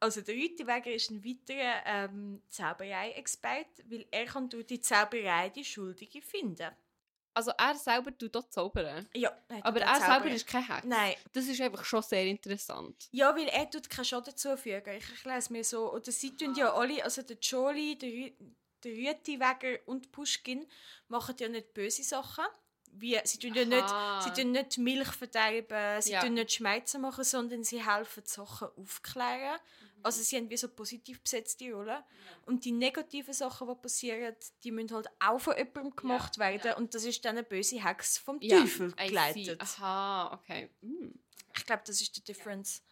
Also 0.01 0.23
der 0.23 0.37
Rütiweger 0.37 0.91
ist 0.91 1.11
ein 1.11 1.23
weiterer 1.23 1.83
ähm, 1.85 2.43
Zauberei-Experte, 2.49 3.85
weil 3.91 4.07
er 4.11 4.25
kann 4.25 4.49
durch 4.49 4.65
die 4.65 4.81
Zauberei 4.81 5.51
die 5.51 5.67
Schuldige 5.67 6.23
finden. 6.23 6.75
Also 7.39 7.53
er 7.57 7.77
selber 7.77 8.11
tut 8.19 8.35
dort 8.35 8.53
zaubern. 8.53 9.09
Ja, 9.15 9.31
er 9.47 9.65
Aber 9.65 9.81
er 9.81 10.01
selber 10.01 10.29
ist 10.29 10.45
kein 10.45 10.67
Hex. 10.67 10.85
Nein. 10.85 11.15
Das 11.33 11.47
ist 11.47 11.61
einfach 11.61 11.85
schon 11.85 12.03
sehr 12.03 12.25
interessant. 12.27 13.09
Ja, 13.13 13.33
weil 13.37 13.47
er 13.47 13.71
tut 13.71 13.89
keinen 13.89 14.07
Schaden 14.07 14.37
zufügen. 14.37 14.97
Ich 14.97 15.09
erkläre 15.09 15.39
es 15.39 15.49
mir 15.49 15.63
so. 15.63 15.93
Oder 15.93 16.11
sie 16.11 16.35
tun 16.37 16.57
ja 16.57 16.75
alle, 16.75 17.05
also 17.05 17.23
der 17.23 17.37
Jolie, 17.41 17.95
der, 17.95 18.33
der 18.83 18.93
Rütiweger 18.93 19.79
und 19.87 20.11
Pushkin 20.11 20.67
machen 21.07 21.37
ja 21.39 21.49
nicht 21.49 21.73
böse 21.75 22.03
Sachen. 22.03 22.45
Wie, 22.93 23.19
sie 23.25 23.39
tun 23.39 23.55
ja 23.55 23.65
nicht, 23.65 23.89
sie 24.25 24.43
tun 24.43 24.53
nicht 24.53 24.79
Milch 24.79 25.09
verderben, 25.13 26.03
sie 26.03 26.13
Ja. 26.13 26.21
tun 26.23 26.35
nicht 26.35 26.53
Schmerzen 26.53 27.01
machen, 27.01 27.25
sondern 27.25 27.63
sie 27.65 27.85
helfen 27.85 28.23
die 28.27 28.31
Sachen 28.31 28.69
aufklären. 28.77 29.59
Mhm. 29.81 30.01
Also 30.03 30.23
sie 30.23 30.37
haben 30.37 30.51
wie 30.51 30.57
so 30.57 30.69
positiv 30.69 31.21
besetzte 31.23 31.73
Rollen. 31.73 32.03
Und 32.47 32.65
die 32.65 32.73
negativen 32.73 33.35
Sachen, 33.35 33.69
die 33.69 33.75
passieren, 33.75 34.35
die 34.65 34.71
müssen 34.71 34.95
halt 34.95 35.09
auch 35.21 35.39
von 35.41 35.57
jemandem 35.57 35.95
gemacht 35.95 36.39
werden. 36.39 36.61
ja. 36.65 36.77
Und 36.77 36.95
das 36.95 37.05
ist 37.05 37.25
dann 37.25 37.37
eine 37.37 37.43
böse 37.45 37.85
Hex 37.85 38.19
vom 38.19 38.39
Ja, 38.41 38.61
Teufel 38.61 38.93
geleitet. 38.93 39.61
Aha, 39.61 40.33
okay. 40.35 40.71
Mm. 40.81 41.11
Ich 41.57 41.67
glaube, 41.67 41.83
das 41.87 42.01
ist 42.01 42.17
der 42.17 42.23
Difference. 42.25 42.83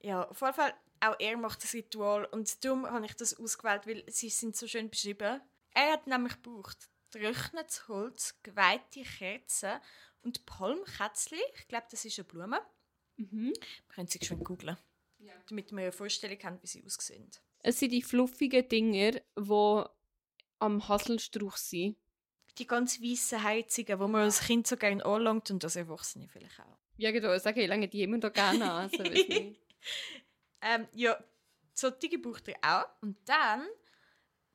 Ja, 0.00 0.28
auf 0.28 0.40
jeden 0.40 0.54
Fall, 0.54 0.74
auch 1.00 1.16
er 1.18 1.36
macht 1.36 1.62
das 1.62 1.72
Ritual 1.74 2.24
und 2.26 2.64
darum 2.64 2.86
habe 2.86 3.06
ich 3.06 3.14
das 3.14 3.38
ausgewählt, 3.38 3.86
weil 3.86 4.04
sie 4.08 4.28
sind 4.30 4.56
so 4.56 4.66
schön 4.66 4.90
beschrieben. 4.90 5.40
Er 5.72 5.92
hat 5.92 6.06
nämlich 6.06 6.34
gebraucht 6.42 6.88
trocknetes 7.10 7.88
Holz, 7.88 8.38
geweihte 8.42 9.02
Kerzen 9.02 9.80
und 10.22 10.44
Palmkätzli. 10.46 11.40
Ich 11.56 11.68
glaube, 11.68 11.86
das 11.90 12.04
ist 12.04 12.18
eine 12.18 12.24
Blume. 12.28 12.60
Mhm. 13.16 13.52
Wir 13.52 13.94
können 13.94 14.08
sie 14.08 14.18
schon 14.24 14.42
googeln, 14.42 14.76
Ja. 15.18 15.32
damit 15.48 15.70
wir 15.72 15.78
eine 15.78 15.92
Vorstellung 15.92 16.38
haben, 16.42 16.58
wie 16.62 16.66
sie 16.66 16.84
aussehen. 16.84 17.30
Es 17.62 17.78
sind 17.78 17.92
die 17.92 18.02
fluffigen 18.02 18.66
Dinger, 18.68 19.20
die 19.38 19.84
am 20.58 20.88
Haselstrauch 20.88 21.56
sind. 21.56 21.96
Die 22.58 22.66
ganz 22.66 23.00
weißen 23.00 23.42
Heizungen, 23.42 23.98
wo 24.00 24.08
man 24.08 24.22
als 24.22 24.40
Kind 24.40 24.66
so 24.66 24.76
gerne 24.76 25.04
anlangt 25.04 25.50
und 25.50 25.62
als 25.64 25.76
Erwachsene 25.76 26.28
vielleicht 26.28 26.58
auch. 26.60 26.78
Ja, 26.96 27.10
genau. 27.12 27.32
Ich 27.34 27.42
sage, 27.42 27.62
ich 27.62 27.68
lange 27.68 27.88
die 27.88 28.02
immer 28.02 28.18
da 28.18 28.28
gerne 28.28 28.70
an. 28.70 28.90
Also. 28.90 29.02
Ähm, 30.62 30.86
ja, 30.92 31.18
solche 31.72 32.18
braucht 32.18 32.46
er 32.48 32.58
auch. 32.62 33.02
Und 33.02 33.16
dann 33.26 33.66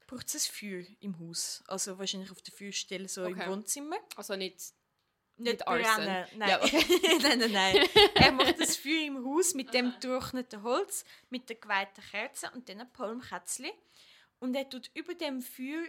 braucht 0.08 0.28
es 0.34 0.36
ein 0.50 0.54
Feuer 0.54 0.84
im 1.00 1.20
Haus. 1.20 1.64
Also 1.68 1.98
wahrscheinlich 1.98 2.32
auf 2.32 2.42
der 2.42 2.54
Feuerstelle 2.54 3.08
so 3.08 3.24
Okay. 3.26 3.44
im 3.46 3.52
Wohnzimmer. 3.52 3.98
also 4.16 4.36
nicht... 4.36 4.60
Nicht 5.38 5.66
brennen. 5.66 6.26
Nein. 6.38 6.50
Ja, 6.50 6.64
okay. 6.64 6.82
nein, 7.22 7.40
nein, 7.40 7.52
nein. 7.52 7.90
Er 8.16 8.32
macht 8.32 8.58
das 8.58 8.78
Feuer 8.78 9.06
im 9.08 9.26
Haus 9.26 9.54
mit 9.54 9.74
dem 9.74 9.92
getrockneten 10.00 10.64
Holz, 10.64 11.04
mit 11.30 11.50
den 11.50 11.60
geweihten 11.60 12.02
Kerzen 12.10 12.50
und 12.54 12.70
dann 12.70 12.90
Palmkätzli. 12.94 13.74
und 14.40 14.56
er 14.56 14.70
tut 14.70 14.90
über 14.94 15.14
dem 15.14 15.42
Feuer 15.42 15.84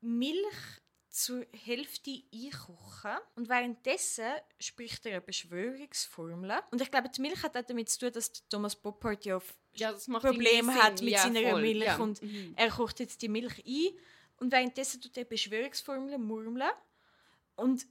Milch 0.00 0.80
zur 1.18 1.44
Hälfte 1.52 2.22
einkochen 2.32 3.16
und 3.34 3.48
währenddessen 3.48 4.30
spricht 4.60 5.04
er 5.06 5.12
eine 5.12 5.20
Beschwörungsformel. 5.20 6.60
Und 6.70 6.80
ich 6.80 6.90
glaube, 6.90 7.08
die 7.08 7.20
Milch 7.20 7.42
hat 7.42 7.56
auch 7.56 7.62
damit 7.62 7.88
zu 7.88 7.98
tun, 7.98 8.12
dass 8.12 8.32
Thomas 8.48 8.76
Boppard 8.76 9.24
ja 9.24 9.40
Ja, 9.74 9.92
Probleme 9.92 10.74
hat 10.74 11.00
mit 11.02 11.10
ja, 11.10 11.22
seiner 11.22 11.50
voll. 11.50 11.60
Milch 11.62 11.84
ja. 11.84 11.96
und 11.96 12.22
Mhm. 12.22 12.54
er 12.56 12.70
kocht 12.70 13.00
jetzt 13.00 13.20
die 13.22 13.28
Milch 13.28 13.64
ein 13.66 13.98
und 14.36 14.52
währenddessen 14.52 15.00
tut 15.00 15.16
er 15.16 15.24
Beschwörungsformeln 15.24 16.22
murmeln 16.22 16.70
und 17.56 17.86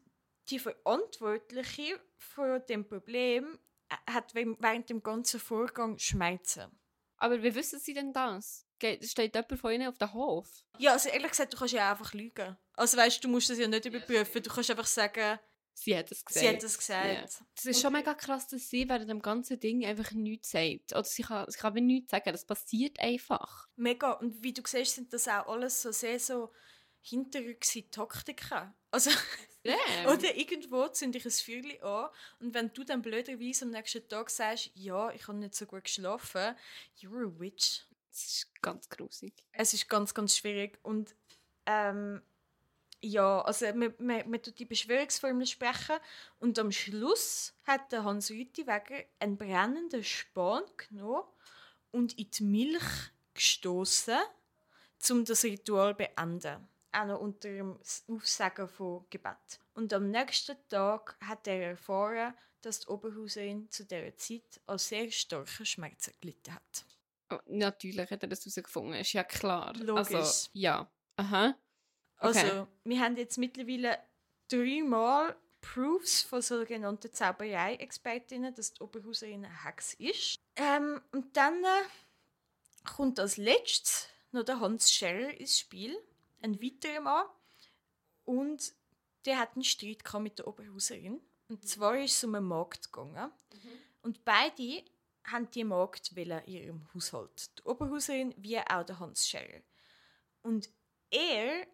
die 0.49 0.59
Verantwortliche 0.59 1.99
für 2.17 2.59
dem 2.59 2.87
Problem 2.87 3.59
äh, 3.89 4.11
hat 4.11 4.33
während 4.35 4.89
dem 4.89 5.03
ganzen 5.03 5.39
Vorgang 5.39 5.97
Schmerzen. 5.99 6.71
Aber 7.17 7.41
wie 7.43 7.53
wissen 7.55 7.79
sie 7.79 7.93
denn 7.93 8.13
das? 8.13 8.65
Steht 9.01 9.35
jemand 9.35 9.59
von 9.59 9.71
ihnen 9.71 9.87
auf 9.89 9.97
dem 9.97 10.13
Hof? 10.13 10.47
Ja, 10.77 10.93
also 10.93 11.09
ehrlich 11.09 11.31
gesagt, 11.31 11.51
du 11.53 11.57
kannst 11.57 11.73
ja 11.73 11.91
einfach 11.91 12.13
lügen. 12.13 12.55
Also 12.77 12.95
weißt 12.97 13.23
du, 13.23 13.27
musst 13.27 13.49
das 13.49 13.57
ja 13.57 13.67
nicht 13.67 13.85
überprüfen. 13.85 14.41
Du 14.41 14.49
kannst 14.49 14.71
einfach 14.71 14.85
sagen, 14.85 15.39
Sie 15.79 15.95
hat 15.95 16.11
es 16.11 16.25
gesagt. 16.25 16.43
sie 16.43 16.49
hat 16.49 16.63
das 16.63 16.77
gesagt. 16.77 17.05
Ja. 17.39 17.45
Das 17.55 17.65
ist 17.65 17.81
schon 17.81 17.93
mega 17.93 18.15
krass, 18.15 18.47
dass 18.47 18.67
sie 18.67 18.89
während 18.89 19.11
dem 19.11 19.21
ganzen 19.21 19.59
Ding 19.59 19.85
einfach 19.85 20.11
nichts 20.11 20.49
sagt. 20.49 20.93
Oder 20.93 21.03
sie 21.03 21.21
kann, 21.21 21.49
sie 21.51 21.59
kann 21.59 21.73
nichts 21.75 22.09
sagen. 22.09 22.31
Das 22.31 22.45
passiert 22.45 22.99
einfach. 22.99 23.67
Mega. 23.75 24.13
Und 24.13 24.41
wie 24.41 24.53
du 24.53 24.63
siehst, 24.65 24.95
sind 24.95 25.13
das 25.13 25.27
auch 25.27 25.47
alles 25.47 25.79
so 25.83 25.91
sehr 25.91 26.19
so 26.19 26.51
hinterrückse 27.01 27.87
Taktiken. 27.91 28.73
Also, 28.89 29.11
Ja. 29.63 29.75
oder 30.13 30.35
irgendwo 30.35 30.87
zünde 30.87 31.17
ich 31.17 31.25
ein 31.25 31.31
Feuerchen 31.31 31.83
an 31.83 32.09
und 32.39 32.53
wenn 32.53 32.73
du 32.73 32.83
dann 32.83 33.01
blöderweise 33.01 33.65
am 33.65 33.71
nächsten 33.71 34.07
Tag 34.07 34.29
sagst, 34.29 34.71
ja, 34.75 35.11
ich 35.11 35.27
habe 35.27 35.37
nicht 35.37 35.55
so 35.55 35.65
gut 35.65 35.83
geschlafen, 35.83 36.55
you're 36.99 37.27
a 37.27 37.39
witch. 37.39 37.85
Das 38.09 38.25
ist 38.25 38.61
ganz 38.61 38.89
grusig. 38.89 39.33
Es 39.51 39.73
ist 39.73 39.89
ganz, 39.89 40.13
ganz 40.13 40.37
schwierig 40.37 40.79
und 40.83 41.15
ähm, 41.65 42.21
ja, 43.01 43.41
also 43.41 43.65
man, 43.73 43.93
man, 43.99 44.29
man 44.29 44.41
tut 44.41 44.57
die 44.59 44.65
Beschwörungsformel 44.65 45.45
sprechen 45.45 45.97
und 46.39 46.57
am 46.59 46.71
Schluss 46.71 47.53
hat 47.63 47.91
der 47.91 48.03
Hans 48.03 48.31
Rüttiweger 48.31 49.03
einen 49.19 49.37
brennenden 49.37 50.03
Span 50.03 50.63
genommen 50.77 51.23
und 51.91 52.17
in 52.17 52.31
die 52.31 52.43
Milch 52.43 53.11
gestoßen, 53.33 54.17
um 55.11 55.25
das 55.25 55.43
Ritual 55.43 55.91
zu 55.91 55.97
beenden. 55.97 56.67
Auch 56.91 57.05
noch 57.05 57.19
unter 57.19 57.49
dem 57.49 57.79
Aufsagen 58.07 58.67
von 58.67 59.05
Gebet. 59.09 59.59
Und 59.73 59.93
am 59.93 60.09
nächsten 60.09 60.57
Tag 60.69 61.15
hat 61.21 61.47
er 61.47 61.71
erfahren, 61.71 62.33
dass 62.61 62.79
die 62.79 62.87
Oberhauserin 62.87 63.69
zu 63.69 63.85
dieser 63.85 64.15
Zeit 64.17 64.61
an 64.65 64.79
sehr 64.79 65.11
starken 65.11 65.65
Schmerzen 65.65 66.13
gelitten 66.19 66.55
hat. 66.55 66.85
Oh, 67.29 67.37
natürlich 67.45 68.09
hat 68.09 68.23
er 68.23 68.29
das 68.29 68.41
herausgefunden. 68.41 68.93
Ist 68.93 69.13
ja 69.13 69.23
klar. 69.23 69.73
Logisch. 69.75 70.15
Also, 70.15 70.49
ja. 70.53 70.89
Aha. 71.17 71.55
Also, 72.17 72.39
Okay. 72.39 72.65
wir 72.83 72.99
haben 72.99 73.17
jetzt 73.17 73.37
mittlerweile 73.37 73.99
dreimal 74.47 75.35
Proofs 75.61 76.21
von 76.21 76.41
sogenannten 76.41 77.11
Zauberei-Expertinnen, 77.13 78.53
dass 78.55 78.73
die 78.73 78.81
Oberhauserin 78.81 79.45
eine 79.45 79.63
Hex 79.65 79.93
ist. 79.95 80.39
Ähm, 80.55 81.01
und 81.11 81.35
dann 81.35 81.63
äh, 81.63 82.85
kommt 82.85 83.19
als 83.19 83.37
letztes 83.37 84.07
noch 84.31 84.43
der 84.43 84.59
Hans 84.59 84.91
Scherer 84.91 85.31
ins 85.39 85.59
Spiel, 85.59 85.97
ein 86.41 86.61
weiterer 86.61 87.01
Mann. 87.01 87.25
Und 88.25 88.73
der 89.25 89.39
hat 89.39 89.53
einen 89.55 89.63
Streit 89.63 90.03
mit 90.19 90.39
der 90.39 90.47
Oberhauserin. 90.47 91.21
Und 91.49 91.67
zwar 91.67 91.97
ist 91.97 92.17
es 92.17 92.23
um 92.23 92.35
einen 92.35 92.45
Markt 92.45 92.91
gegangen. 92.91 93.31
Und 94.01 94.23
beide 94.25 94.83
haben 95.25 95.49
die 95.51 95.63
Markt 95.63 96.11
in 96.15 96.41
ihrem 96.45 96.87
Haushalt. 96.93 97.57
Die 97.59 97.63
Oberhauserin 97.63 98.33
wie 98.37 98.57
auch 98.59 98.83
der 98.83 98.99
Hans 98.99 99.27
Scherer. 99.27 99.61
Und 100.41 100.69
er 101.09 101.65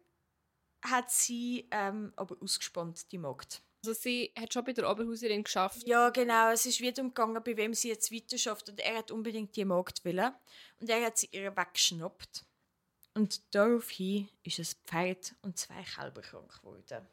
hat 0.83 1.11
sie 1.11 1.67
ähm, 1.71 2.13
aber 2.15 2.35
ausgespannt, 2.41 3.11
die 3.11 3.17
Magd. 3.17 3.61
Also 3.85 3.99
sie 3.99 4.31
hat 4.39 4.53
schon 4.53 4.63
bei 4.63 4.71
der 4.71 4.89
Oberhauserin 4.89 5.43
geschafft. 5.43 5.85
Ja, 5.85 6.09
genau. 6.09 6.51
Es 6.51 6.65
ist 6.65 6.79
wieder 6.79 7.01
umgegangen, 7.01 7.43
bei 7.43 7.57
wem 7.57 7.73
sie 7.73 7.89
jetzt 7.89 8.13
weiterschafft. 8.13 8.69
Und 8.69 8.79
er 8.79 8.97
hat 8.97 9.11
unbedingt 9.11 9.55
die 9.55 9.65
Magd 9.65 10.05
willen. 10.05 10.33
Und 10.79 10.89
er 10.89 11.05
hat 11.05 11.17
sie 11.17 11.27
ihr 11.31 11.55
weggeschnappt. 11.55 12.45
Und 13.15 13.41
daraufhin 13.53 14.29
ist 14.43 14.59
ein 14.59 14.67
Pferd 14.85 15.35
und 15.41 15.57
zwei 15.57 15.83
Kälber 15.83 16.21
krank 16.21 16.61
geworden. 16.61 17.05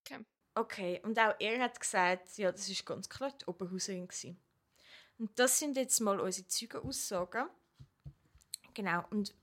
Okay. 0.00 0.24
Okay, 0.54 1.00
und 1.04 1.16
auch 1.18 1.34
er 1.38 1.60
hat 1.60 1.78
gesagt, 1.78 2.36
ja, 2.36 2.50
das 2.50 2.68
ist 2.68 2.84
ganz 2.84 3.08
klar 3.08 3.32
die 3.40 3.46
Oberhauserin 3.46 4.08
gewesen. 4.08 4.36
Und 5.16 5.30
das 5.38 5.58
sind 5.58 5.76
jetzt 5.76 6.00
mal 6.00 6.18
unsere 6.18 6.48
Zeugenaussagen. 6.48 7.48
Genau, 8.74 9.04
und 9.10 9.34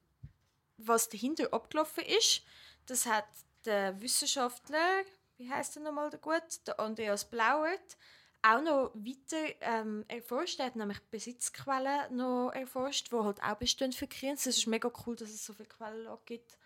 was 0.77 1.07
dahinter 1.07 1.53
abgelaufen 1.53 2.03
ist, 2.03 2.43
das 2.85 3.05
hat 3.05 3.25
der 3.65 3.99
Wissenschaftler, 4.01 5.03
wie 5.37 5.49
heißt 5.49 5.77
er 5.77 5.83
nochmal 5.83 6.09
der 6.09 6.19
gut, 6.19 6.65
der 6.67 6.79
Andreas 6.79 7.25
Blauert, 7.25 7.97
auch 8.41 8.61
noch 8.61 8.91
weiter 8.93 9.55
ähm, 9.61 10.05
erforscht. 10.07 10.59
Er 10.59 10.67
hat 10.67 10.75
nämlich 10.75 10.99
Besitzquellen 11.09 12.15
noch 12.15 12.51
erforscht, 12.51 13.11
die 13.11 13.17
halt 13.17 13.41
auch 13.41 13.55
bestehen 13.55 13.91
für 13.91 14.07
Kriens. 14.07 14.45
Es 14.45 14.57
ist 14.57 14.67
mega 14.67 14.91
cool, 15.05 15.15
dass 15.15 15.29
es 15.29 15.45
so 15.45 15.53
viele 15.53 15.67
Quellen 15.67 16.07
gibt 16.25 16.57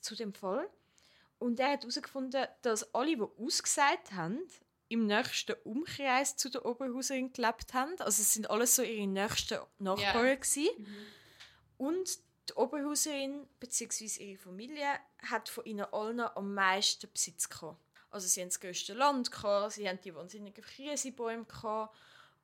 zu 0.00 0.14
dem 0.14 0.34
Fall. 0.34 0.68
Und 1.38 1.58
er 1.58 1.72
hat 1.72 1.80
herausgefunden, 1.80 2.46
dass 2.60 2.94
alle, 2.94 3.16
die 3.16 3.22
ausgesagt 3.22 4.12
haben, 4.12 4.40
im 4.88 5.06
nächsten 5.06 5.56
Umkreis 5.64 6.36
zu 6.36 6.50
der 6.50 6.66
Oberhauserin 6.66 7.32
gelebt 7.32 7.72
haben. 7.72 7.98
Also 7.98 8.20
es 8.20 8.34
sind 8.34 8.50
alles 8.50 8.76
so 8.76 8.82
ihre 8.82 9.06
nächsten 9.06 9.58
Nachbarn. 9.78 10.26
Ja. 10.26 10.34
gewesen. 10.34 10.68
Und 11.78 12.18
die 12.48 12.54
Oberhauserin 12.54 13.46
bzw. 13.60 14.24
ihre 14.24 14.38
Familie 14.38 14.98
hat 15.18 15.48
von 15.48 15.64
ihnen 15.64 15.86
allen 15.92 16.20
am 16.20 16.54
meisten 16.54 17.10
Besitz 17.12 17.48
gehabt. 17.48 17.80
Also 18.10 18.28
sie 18.28 18.40
haben 18.40 18.48
das 18.48 18.60
grösste 18.60 18.94
Land 18.94 19.30
gehabt, 19.30 19.72
sie 19.72 19.88
haben 19.88 20.00
die 20.00 20.14
wahnsinnigen 20.14 20.62
Kriesebäume 20.62 21.44
gehabt 21.44 21.96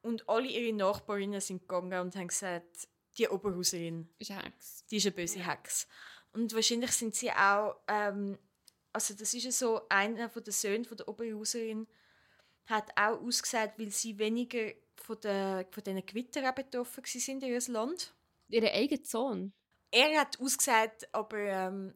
und 0.02 0.28
alle 0.28 0.46
ihre 0.48 0.74
Nachbarinnen 0.74 1.40
sind 1.40 1.60
gegangen 1.62 2.00
und 2.00 2.16
haben 2.16 2.28
gesagt, 2.28 2.88
die 3.18 3.28
Oberhauserin, 3.28 4.08
Ist 4.18 4.30
eine 4.30 4.44
Hex. 4.44 4.86
die 4.86 4.96
ist 4.96 5.06
eine 5.06 5.14
böse 5.14 5.44
Hex. 5.46 5.88
Und 6.32 6.54
wahrscheinlich 6.54 6.92
sind 6.92 7.14
sie 7.14 7.30
auch, 7.32 7.76
ähm, 7.88 8.38
also 8.92 9.14
das 9.14 9.34
ist 9.34 9.44
ja 9.44 9.50
so, 9.52 9.82
einer 9.88 10.30
von 10.30 10.44
den 10.44 10.52
Söhnen 10.52 10.84
von 10.84 10.96
der 10.96 11.08
Oberhauserin 11.08 11.86
hat 12.66 12.90
auch 12.96 13.20
ausgesagt, 13.20 13.78
weil 13.78 13.90
sie 13.90 14.18
weniger 14.18 14.72
von, 14.96 15.18
der, 15.20 15.66
von 15.70 15.82
diesen 15.82 16.04
Gewittern 16.06 16.54
betroffen 16.54 17.02
waren 17.04 17.40
in 17.42 17.48
ihrem 17.48 17.72
Land. 17.72 18.14
Ihre 18.48 18.72
eigene 18.72 19.04
Sohn. 19.04 19.52
Er 19.90 20.20
hat 20.20 20.38
ausgesagt, 20.40 21.08
aber 21.12 21.38
ähm, 21.38 21.94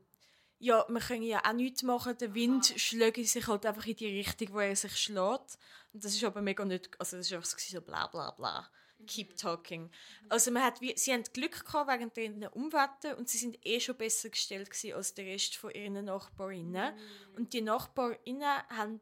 ja, 0.59 0.87
wir 0.89 1.01
können 1.01 1.25
ja 1.25 1.45
auch 1.45 1.53
nichts 1.53 1.83
machen. 1.83 2.17
Der 2.19 2.35
Wind 2.35 2.73
schlägt 2.77 3.27
sich 3.27 3.47
halt 3.47 3.67
einfach 3.67 3.85
in 3.85 3.97
die 3.97 4.19
Richtung, 4.19 4.53
wo 4.53 4.61
er 4.61 4.77
sich 4.77 4.97
schlägt. 4.97 5.59
Und 5.93 6.05
das 6.05 6.15
ist 6.15 6.25
aber 6.25 6.41
mega 6.41 6.65
nicht, 6.65 6.89
also 6.99 7.17
das 7.17 7.27
ist 7.27 7.33
einfach 7.33 7.59
so 7.59 7.81
bla 7.81 8.07
bla 8.07 8.31
bla. 8.31 8.71
Keep 9.07 9.37
talking. 9.37 9.91
Also 10.29 10.53
man 10.53 10.63
hat, 10.63 10.79
sie 10.79 11.13
haben 11.13 11.25
Glück 11.33 11.65
gehabt 11.65 11.89
während 11.89 12.17
den 12.17 12.47
Umwetten 12.47 13.15
und 13.15 13.29
sie 13.29 13.39
sind 13.39 13.59
eh 13.67 13.81
schon 13.81 13.97
besser 13.97 14.31
gestellt 14.31 14.71
als 14.95 15.15
der 15.15 15.27
Rest 15.27 15.57
von 15.57 15.73
ihren 15.73 16.05
Nachbarinnen. 16.05 16.95
Und 17.37 17.53
die 17.53 17.63
Nachbarinnen 17.63 18.63
haben 18.69 19.01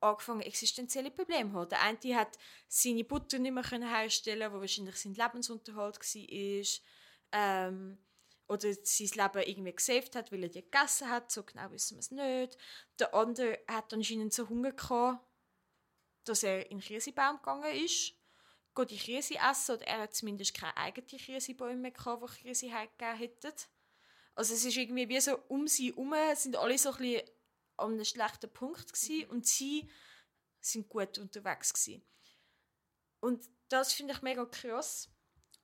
angefangen, 0.00 0.40
existenzielle 0.40 1.10
Probleme 1.10 1.50
zu 1.50 1.56
haben. 1.56 1.68
Der 1.68 1.82
eine 1.82 2.16
hat 2.16 2.38
seine 2.68 3.04
Butter 3.04 3.38
nicht 3.38 3.52
mehr 3.52 3.62
können 3.62 3.88
herstellen, 3.88 4.52
wo 4.52 4.60
wahrscheinlich 4.60 4.96
sein 4.96 5.14
Lebensunterhalt 5.14 5.98
war. 5.98 6.82
Ähm, 7.32 7.98
oder 8.48 8.72
sein 8.82 9.08
Leben 9.14 9.48
irgendwie 9.48 9.72
gesaved 9.72 10.14
hat, 10.14 10.30
weil 10.30 10.42
er 10.42 10.48
die 10.48 10.62
gegessen 10.62 11.08
hat. 11.08 11.32
So 11.32 11.42
genau 11.42 11.70
wissen 11.70 11.96
wir 11.96 12.00
es 12.00 12.10
nicht. 12.10 12.58
Der 12.98 13.14
andere 13.14 13.58
hat 13.66 13.92
anscheinend 13.92 14.32
so 14.32 14.48
Hunger 14.48 14.72
gehabt, 14.72 15.24
dass 16.24 16.42
er 16.42 16.70
in 16.70 16.78
den 16.78 16.80
Kirsebaum 16.80 17.38
gegangen 17.38 17.74
ist. 17.84 18.14
Geht 18.74 18.90
die 18.90 18.98
Kirse 18.98 19.34
essen 19.36 19.76
oder 19.76 19.86
er 19.86 20.00
hat 20.00 20.14
zumindest 20.14 20.54
keine 20.54 20.76
eigenen 20.76 21.06
Kirsebäume 21.06 21.76
mehr 21.76 21.90
gehabt, 21.90 22.22
die 22.36 22.42
Kirse 22.42 22.66
hergegeben 22.66 23.16
hätten. 23.16 23.52
Also 24.34 24.54
es 24.54 24.64
ist 24.64 24.76
irgendwie 24.76 25.08
wie 25.08 25.20
so 25.20 25.38
um 25.48 25.68
sie 25.68 25.90
herum 25.90 26.14
sind 26.34 26.56
alle 26.56 26.78
so 26.78 26.90
ein 26.92 26.98
bisschen 26.98 27.30
an 27.76 27.92
einem 27.92 28.04
schlechten 28.04 28.50
Punkt 28.50 28.92
gewesen 28.92 29.28
und 29.28 29.46
sie 29.46 29.90
sind 30.60 30.88
gut 30.88 31.18
unterwegs 31.18 31.74
gewesen. 31.74 32.02
Und 33.20 33.46
das 33.68 33.92
finde 33.92 34.14
ich 34.14 34.22
mega 34.22 34.44
krass 34.46 35.11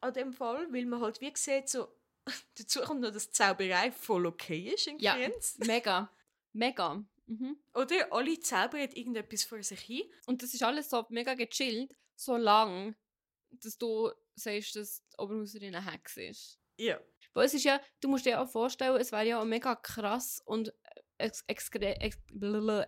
an 0.00 0.12
dem 0.14 0.32
Fall, 0.32 0.66
weil 0.72 0.86
man 0.86 1.00
halt 1.00 1.20
wie 1.20 1.32
sieht, 1.34 1.68
so 1.68 1.88
dazu 2.58 2.80
kommt 2.80 3.00
noch, 3.00 3.10
dass 3.10 3.26
die 3.26 3.32
Zauberei 3.32 3.90
voll 3.92 4.26
okay 4.26 4.72
ist 4.74 4.86
in 4.86 4.98
Ja. 4.98 5.14
Kriens. 5.14 5.58
Mega. 5.66 6.10
Mega. 6.52 7.04
Mhm. 7.26 7.58
Oder 7.74 8.12
alle 8.12 8.40
zaubern 8.40 8.90
irgendetwas 8.92 9.44
vor 9.44 9.62
sich 9.62 9.80
hin. 9.80 10.02
Und 10.26 10.42
das 10.42 10.54
ist 10.54 10.62
alles 10.62 10.88
so 10.88 11.04
mega 11.10 11.34
gechillt, 11.34 11.94
so 12.14 12.36
lang, 12.36 12.96
dass 13.50 13.76
du 13.76 14.10
sagst, 14.34 14.76
dass 14.76 15.02
die 15.12 15.18
Oberhauserin 15.18 15.74
eine 15.74 15.92
Hex 15.92 16.16
ist. 16.16 16.58
Ja. 16.78 16.98
Weil 17.34 17.46
es 17.46 17.54
ist 17.54 17.64
ja, 17.64 17.80
du 18.00 18.08
musst 18.08 18.24
dir 18.24 18.40
auch 18.40 18.48
vorstellen, 18.48 18.96
es 18.96 19.12
wäre 19.12 19.26
ja 19.26 19.40
auch 19.40 19.44
mega 19.44 19.74
krass 19.76 20.40
und 20.44 20.72
ex 21.18 21.44
extre 21.46 22.00
ex 22.00 22.16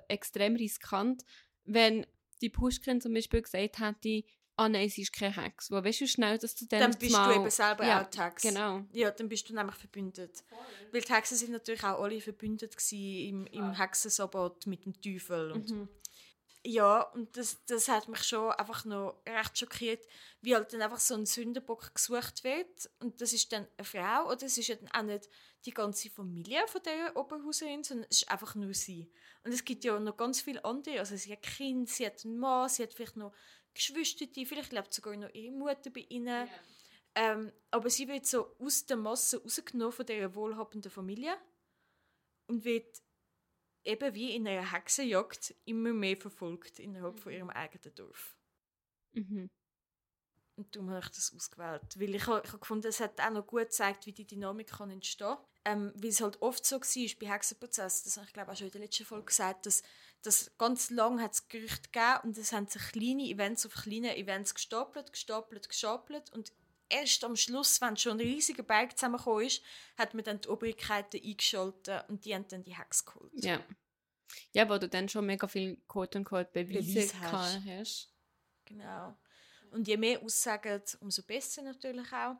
extrem 0.08 0.56
riskant, 0.56 1.24
wenn 1.64 2.06
die 2.40 2.48
Pushkin 2.48 3.00
zum 3.00 3.12
Beispiel 3.12 3.42
gesagt 3.42 3.78
hätte, 3.78 4.24
ah 4.60 4.68
nein, 4.68 4.90
sie 4.90 5.02
ist 5.02 5.12
keine 5.12 5.34
Hex. 5.34 5.70
Wo 5.70 5.82
weißt 5.82 6.02
du 6.02 6.06
schnell, 6.06 6.36
dass 6.38 6.54
du 6.54 6.66
dann 6.66 6.80
Dann 6.80 6.98
bist 6.98 7.12
mal... 7.12 7.32
du 7.32 7.40
eben 7.40 7.50
selber 7.50 7.86
ja, 7.86 8.02
auch 8.02 8.10
die 8.10 8.20
Hex. 8.20 8.42
Genau. 8.42 8.84
Ja, 8.92 9.10
dann 9.10 9.28
bist 9.28 9.48
du 9.48 9.54
nämlich 9.54 9.76
verbündet. 9.76 10.44
Weil 10.92 11.00
die 11.00 11.12
Hexen 11.12 11.36
sind 11.36 11.52
natürlich 11.52 11.82
auch 11.82 12.02
alle 12.02 12.20
verbündet 12.20 12.76
im, 12.92 13.46
im 13.46 13.72
Hexensabbat 13.72 14.66
mit 14.66 14.84
dem 14.84 15.00
Teufel. 15.00 15.52
Und 15.52 15.70
Mhm. 15.70 15.88
Ja, 16.62 17.02
und 17.14 17.34
das, 17.38 17.64
das 17.64 17.88
hat 17.88 18.06
mich 18.08 18.22
schon 18.22 18.50
einfach 18.52 18.84
noch 18.84 19.22
recht 19.26 19.58
schockiert, 19.58 20.06
wie 20.42 20.54
halt 20.54 20.70
dann 20.74 20.82
einfach 20.82 21.00
so 21.00 21.14
ein 21.14 21.24
Sündenbock 21.24 21.94
gesucht 21.94 22.44
wird. 22.44 22.90
Und 22.98 23.18
das 23.22 23.32
ist 23.32 23.50
dann 23.50 23.66
eine 23.78 23.84
Frau, 23.86 24.26
oder 24.30 24.44
es 24.44 24.58
ist 24.58 24.68
ja 24.68 24.74
dann 24.74 24.90
auch 24.90 25.02
nicht 25.02 25.26
die 25.64 25.70
ganze 25.70 26.10
Familie 26.10 26.66
von 26.66 26.82
dieser 26.82 27.16
Oberhauserin, 27.16 27.82
sondern 27.82 28.06
es 28.10 28.22
ist 28.22 28.30
einfach 28.30 28.54
nur 28.56 28.74
sie. 28.74 29.10
Und 29.42 29.52
es 29.52 29.64
gibt 29.64 29.84
ja 29.84 29.98
noch 29.98 30.18
ganz 30.18 30.42
viele 30.42 30.62
andere. 30.62 30.98
Also 30.98 31.16
sie 31.16 31.32
hat 31.32 31.42
Kind, 31.42 31.88
sie 31.88 32.04
hat 32.04 32.24
einen 32.26 32.38
Mann, 32.38 32.68
sie 32.68 32.82
hat 32.82 32.92
vielleicht 32.92 33.16
noch 33.16 33.32
Geschwister, 33.74 34.26
vielleicht 34.46 34.72
lebt 34.72 34.92
sogar 34.92 35.16
noch 35.16 35.32
ihre 35.34 35.52
Mutter 35.54 35.90
bei 35.90 36.06
ihnen. 36.08 36.48
Ähm, 37.14 37.52
aber 37.70 37.90
sie 37.90 38.06
wird 38.06 38.26
so 38.26 38.56
aus 38.58 38.86
der 38.86 38.96
Masse 38.96 39.42
rausgenommen 39.42 39.92
von 39.92 40.06
dieser 40.06 40.34
wohlhabenden 40.34 40.90
Familie 40.90 41.36
und 42.46 42.64
wird 42.64 43.02
eben 43.84 44.14
wie 44.14 44.36
in 44.36 44.46
einer 44.46 44.72
Hexenjagd 44.72 45.54
immer 45.64 45.92
mehr 45.92 46.16
verfolgt 46.16 46.78
innerhalb 46.78 47.18
von 47.18 47.32
ihrem 47.32 47.50
eigenen 47.50 47.94
Dorf. 47.94 48.36
Mhm. 49.12 49.50
Und 50.56 50.76
darum 50.76 50.90
habe 50.90 51.00
ich 51.00 51.10
das 51.10 51.32
ausgewählt. 51.34 51.98
Weil 51.98 52.14
ich, 52.14 52.26
ha- 52.26 52.42
ich 52.44 52.50
habe 52.50 52.58
gefunden, 52.58 52.86
es 52.88 53.00
hat 53.00 53.18
auch 53.20 53.30
noch 53.30 53.46
gut 53.46 53.62
gezeigt, 53.62 54.06
wie 54.06 54.12
die 54.12 54.26
Dynamik 54.26 54.68
kann 54.68 54.90
entstehen 54.90 55.28
kann. 55.28 55.44
Ähm, 55.64 55.92
weil 55.96 56.10
es 56.10 56.20
halt 56.20 56.40
oft 56.42 56.64
so 56.64 56.80
war 56.80 57.18
bei 57.20 57.28
Hexenprozessen, 57.28 58.04
das 58.04 58.16
habe 58.16 58.26
ich 58.26 58.32
glaube 58.32 58.52
auch 58.52 58.56
schon 58.56 58.66
in 58.66 58.72
der 58.72 58.82
letzten 58.82 59.04
Folge 59.04 59.26
gesagt, 59.26 59.66
dass, 59.66 59.82
dass 60.22 60.50
ganz 60.58 60.90
lange 60.90 61.22
hat 61.22 61.32
es 61.32 61.48
Gerüchte 61.48 61.88
gegeben 61.90 62.20
und 62.24 62.38
es 62.38 62.52
haben 62.52 62.66
sich 62.66 62.82
kleine 62.92 63.24
Events 63.24 63.64
auf 63.66 63.74
kleine 63.74 64.16
Events 64.16 64.54
gestapelt, 64.54 65.12
gestapelt, 65.12 65.68
gestapelt 65.68 66.32
und 66.32 66.52
erst 66.90 67.24
am 67.24 67.36
Schluss, 67.36 67.80
wenn 67.80 67.96
schon 67.96 68.12
ein 68.12 68.20
riesiger 68.20 68.62
Berg 68.62 68.98
zusammengekommen 68.98 69.46
ist, 69.46 69.62
hat 69.96 70.12
man 70.14 70.24
dann 70.24 70.40
die 70.40 70.48
Obrigkeiten 70.48 71.20
eingeschaltet 71.24 72.04
und 72.08 72.24
die 72.24 72.34
haben 72.34 72.46
dann 72.48 72.62
die 72.62 72.76
Hex 72.76 73.04
geholt. 73.04 73.32
Ja. 73.34 73.64
Ja, 74.52 74.68
wo 74.68 74.78
du 74.78 74.88
dann 74.88 75.08
schon 75.08 75.26
mega 75.26 75.48
viel 75.48 75.76
quote-unquote 75.88 76.50
Beweise 76.52 76.92
Beweise 76.92 77.12
gehabt 77.14 77.32
hast. 77.32 77.64
hast. 77.66 78.14
Genau. 78.64 79.16
Und 79.70 79.88
je 79.88 79.96
mehr 79.96 80.22
Aussagen, 80.22 80.82
umso 81.00 81.22
besser 81.22 81.62
natürlich 81.62 82.12
auch. 82.12 82.36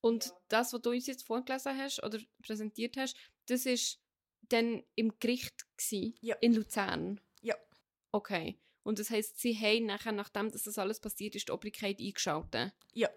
Und 0.00 0.32
das, 0.48 0.72
was 0.72 0.80
du 0.80 0.90
uns 0.90 1.06
jetzt 1.06 1.26
vorgelesen 1.26 1.76
hast 1.76 2.02
oder 2.04 2.20
präsentiert 2.42 2.96
hast, 2.96 3.16
das 3.46 3.66
ist 3.66 4.00
dann 4.42 4.82
im 4.94 5.18
Gericht 5.20 5.66
gsi 5.76 6.14
Ja. 6.20 6.36
in 6.40 6.54
Luzern. 6.54 7.20
Ja. 7.42 7.54
Okay. 8.12 8.58
Und 8.82 8.98
das 8.98 9.10
heißt, 9.10 9.38
sie 9.38 9.54
haben 9.54 9.86
nachher, 9.86 10.12
nachdem 10.12 10.50
dass 10.50 10.62
das 10.62 10.78
alles 10.78 11.00
passiert 11.00 11.34
ist, 11.34 11.48
die 11.48 11.52
Obrigkeit 11.52 12.00
eingeschaltet. 12.00 12.72
Ja. 12.94 13.10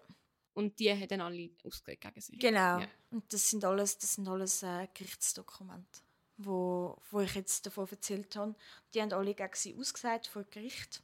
Und 0.54 0.78
die 0.78 0.90
haben 0.90 1.08
dann 1.08 1.22
alle 1.22 1.50
ausgelegt 1.64 2.02
gegen 2.02 2.20
sie. 2.20 2.36
Genau. 2.36 2.80
Ja. 2.80 2.88
Und 3.10 3.32
das 3.32 3.48
sind 3.48 3.64
alles, 3.64 3.96
das 3.96 4.14
sind 4.14 4.28
alles 4.28 4.62
äh, 4.62 4.86
Gerichtsdokumente, 4.92 6.00
wo, 6.36 6.98
wo 7.10 7.20
ich 7.20 7.34
jetzt 7.34 7.64
davon 7.64 7.88
erzählt 7.90 8.36
habe. 8.36 8.54
Die 8.92 9.00
haben 9.00 9.12
alle 9.14 9.34
gegen 9.34 9.54
sie 9.54 9.74
ausgesagt 9.74 10.26
vor 10.26 10.44
Gericht. 10.44 11.02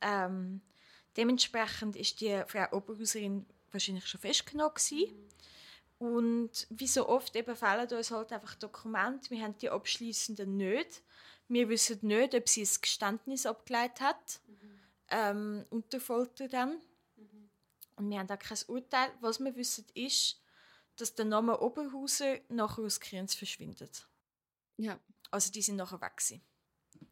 Ähm, 0.00 0.62
dementsprechend 1.18 1.96
ist 1.96 2.20
die 2.22 2.42
Frau 2.46 2.66
Oberhauserin 2.76 3.44
wahrscheinlich 3.72 4.06
schon 4.06 4.20
festgenommen 4.22 4.72
gewesen. 4.74 5.12
Und 5.98 6.66
wie 6.70 6.86
so 6.86 7.08
oft 7.08 7.34
eben 7.34 7.56
fehlen 7.56 7.88
uns 7.88 8.10
halt 8.10 8.32
einfach 8.32 8.54
Dokumente. 8.54 9.30
Wir 9.30 9.42
haben 9.42 9.58
die 9.58 9.70
abschließenden 9.70 10.56
nicht. 10.56 11.02
Wir 11.48 11.68
wissen 11.68 11.98
nicht, 12.02 12.34
ob 12.34 12.48
sie 12.48 12.62
ein 12.62 12.80
Geständnis 12.80 13.46
abgeleitet 13.46 14.00
hat. 14.00 14.40
Ähm, 15.10 15.64
unter 15.70 16.00
Folter 16.00 16.48
dann. 16.48 16.80
Und 17.96 18.10
wir 18.10 18.18
haben 18.18 18.30
auch 18.30 18.38
kein 18.38 18.58
Urteil. 18.68 19.10
Was 19.20 19.40
wir 19.40 19.56
wissen 19.56 19.86
ist, 19.94 20.40
dass 20.96 21.14
der 21.14 21.24
Name 21.24 21.60
Oberhauser 21.60 22.38
nachher 22.48 22.82
aus 22.82 23.00
Kriens 23.00 23.34
verschwindet. 23.34 24.06
Ja. 24.76 24.98
Also 25.30 25.50
die 25.50 25.62
sind 25.62 25.76
nachher 25.76 26.00
weg 26.00 26.16
gewesen. 26.16 26.42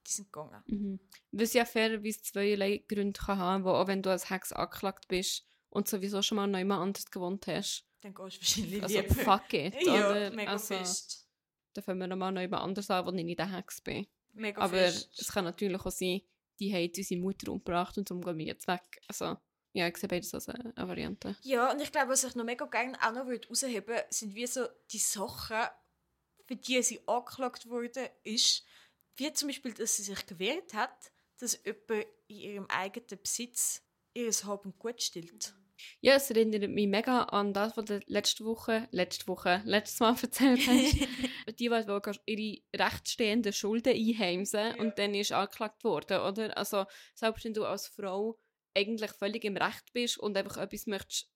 Die 0.06 0.12
sind 0.12 0.32
gegangen. 0.32 0.62
Mhm. 0.66 1.00
Was 1.32 1.52
ja 1.52 1.64
fairerweise 1.64 2.22
zweierlei 2.22 2.84
Gründe 2.88 3.18
kann 3.20 3.38
haben, 3.38 3.64
wo 3.64 3.70
auch 3.70 3.86
wenn 3.88 4.02
du 4.02 4.10
als 4.10 4.30
Hex 4.30 4.52
angeklagt 4.52 5.08
bist 5.08 5.44
und 5.70 5.88
sowieso 5.88 6.22
schon 6.22 6.36
mal 6.36 6.46
noch 6.46 6.58
jemand 6.58 6.82
anders 6.82 7.10
gewohnt 7.10 7.46
hast. 7.46 7.84
Dann 8.06 8.14
gehst 8.14 8.36
du 8.36 8.40
wahrscheinlich 8.40 8.82
Also 8.82 9.00
lieber. 9.00 9.14
fuck 9.14 9.52
it. 9.52 9.74
ja, 9.82 10.10
oder? 10.10 10.30
mega 10.30 10.52
also, 10.52 10.76
fest. 10.76 11.26
Dann 11.72 11.82
fangen 11.82 11.98
wir 12.00 12.06
nochmal 12.06 12.32
noch 12.32 12.40
jemand 12.40 12.62
anders 12.62 12.88
an, 12.90 13.04
wo 13.04 13.10
ich 13.10 13.24
nicht 13.24 13.38
der 13.38 13.52
Hex 13.52 13.80
bin. 13.80 14.06
Mega 14.32 14.60
Aber 14.60 14.76
fest. 14.76 15.10
es 15.18 15.32
kann 15.32 15.44
natürlich 15.44 15.80
auch 15.84 15.90
sein, 15.90 16.20
die 16.60 16.72
haben 16.72 16.92
unsere 16.96 17.20
Mutter 17.20 17.50
umgebracht 17.50 17.98
und 17.98 18.08
darum 18.08 18.22
gehen 18.24 18.38
wir 18.38 18.46
jetzt 18.46 18.68
weg. 18.68 19.00
Also, 19.08 19.36
ja, 19.72 19.88
ich 19.88 19.96
sehe 19.96 20.08
beides 20.08 20.32
als 20.34 20.48
eine, 20.48 20.72
eine 20.76 20.88
Variante. 20.88 21.36
Ja, 21.42 21.72
und 21.72 21.80
ich 21.80 21.90
glaube, 21.90 22.12
was 22.12 22.22
ich 22.22 22.34
noch 22.36 22.44
mega 22.44 22.64
gerne 22.66 22.96
auch 23.02 23.12
noch 23.12 23.26
würde 23.26 23.48
herausheben 23.48 23.98
sind 24.10 24.34
wie 24.34 24.46
so 24.46 24.66
die 24.92 24.98
Sachen, 24.98 25.66
für 26.46 26.56
die 26.56 26.82
sie 26.82 27.00
angeklagt 27.08 27.68
wurde, 27.68 28.08
ist, 28.22 28.64
wie 29.16 29.32
zum 29.32 29.48
Beispiel, 29.48 29.74
dass 29.74 29.96
sie 29.96 30.04
sich 30.04 30.26
gewehrt 30.26 30.74
hat, 30.74 31.10
dass 31.38 31.60
jemand 31.64 32.06
in 32.28 32.36
ihrem 32.36 32.66
eigenen 32.66 33.20
Besitz 33.20 33.82
ihres 34.14 34.44
Hab 34.44 34.64
und 34.64 34.78
Gut 34.78 35.02
stillt. 35.02 35.54
Ja, 36.00 36.14
es 36.14 36.30
erinnert 36.30 36.70
mich 36.70 36.86
mega 36.86 37.24
an 37.24 37.52
das, 37.52 37.76
was 37.76 37.84
du 37.84 38.00
letzte 38.06 38.44
Woche, 38.44 38.88
letzte 38.90 39.26
Woche, 39.28 39.62
letztes 39.64 40.00
Mal 40.00 40.16
erzählt 40.22 40.66
hast. 40.66 40.94
die, 41.58 41.68
die 41.68 42.62
ihre 42.74 42.82
rechtsstehenden 42.84 43.52
Schulden 43.52 43.94
einheimsen 43.94 44.74
und 44.76 44.98
dann 44.98 45.14
ist 45.14 45.32
angeklagt 45.32 45.84
worden, 45.84 46.20
oder? 46.20 46.56
Also, 46.56 46.86
selbst 47.14 47.44
wenn 47.44 47.54
du 47.54 47.64
als 47.64 47.88
Frau 47.88 48.38
eigentlich 48.74 49.12
völlig 49.12 49.44
im 49.44 49.56
Recht 49.56 49.92
bist 49.92 50.18
und 50.18 50.36
einfach 50.36 50.58
etwas 50.58 50.86
möchtest 50.86 51.30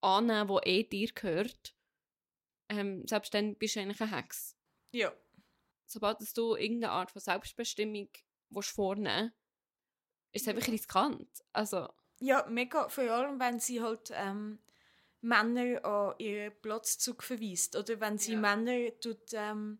annehmen, 0.00 0.48
was 0.48 0.62
eh 0.64 0.84
dir 0.84 1.10
gehört, 1.14 1.74
ähm, 2.70 3.06
selbst 3.06 3.34
dann 3.34 3.56
bist 3.56 3.76
du 3.76 3.80
eigentlich 3.80 4.00
eine 4.00 4.16
Hex. 4.16 4.56
ja. 4.92 5.12
Sobald 5.90 6.18
du 6.36 6.54
irgendeine 6.54 6.92
Art 6.92 7.10
von 7.10 7.22
Selbstbestimmung 7.22 8.10
willst 8.50 8.70
vornehmen 8.70 9.32
ist 10.32 10.42
es 10.42 10.48
einfach 10.48 10.68
riskant. 10.68 11.44
Also, 11.52 11.88
Ja, 12.20 12.44
mega, 12.48 12.88
vor 12.88 13.04
allem 13.04 13.38
wenn 13.38 13.60
sie 13.60 13.80
halt 13.80 14.10
ähm, 14.12 14.58
Männer 15.20 15.84
an 15.84 16.14
ihren 16.18 16.52
Platzzug 16.60 17.22
verweist 17.22 17.76
oder 17.76 18.00
wenn 18.00 18.18
sie 18.18 18.32
Ja. 18.32 18.40
Männer 18.40 18.98
tut, 19.00 19.32
ähm, 19.32 19.78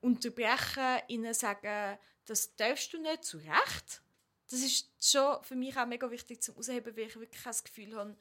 unterbrechen, 0.00 1.00
ihnen 1.08 1.34
sagen, 1.34 1.98
das 2.26 2.54
darfst 2.56 2.92
du 2.92 3.00
nicht, 3.00 3.24
zu 3.24 3.38
Recht. 3.38 4.02
Das 4.50 4.60
ist 4.60 4.90
schon 5.00 5.42
für 5.42 5.56
mich 5.56 5.76
auch 5.76 5.86
mega 5.86 6.10
wichtig 6.10 6.42
zum 6.42 6.56
Ausheben, 6.56 6.96
weil 6.96 7.06
ich 7.06 7.18
wirklich 7.18 7.42
das 7.42 7.64
Gefühl 7.64 7.96
habe, 7.96 8.16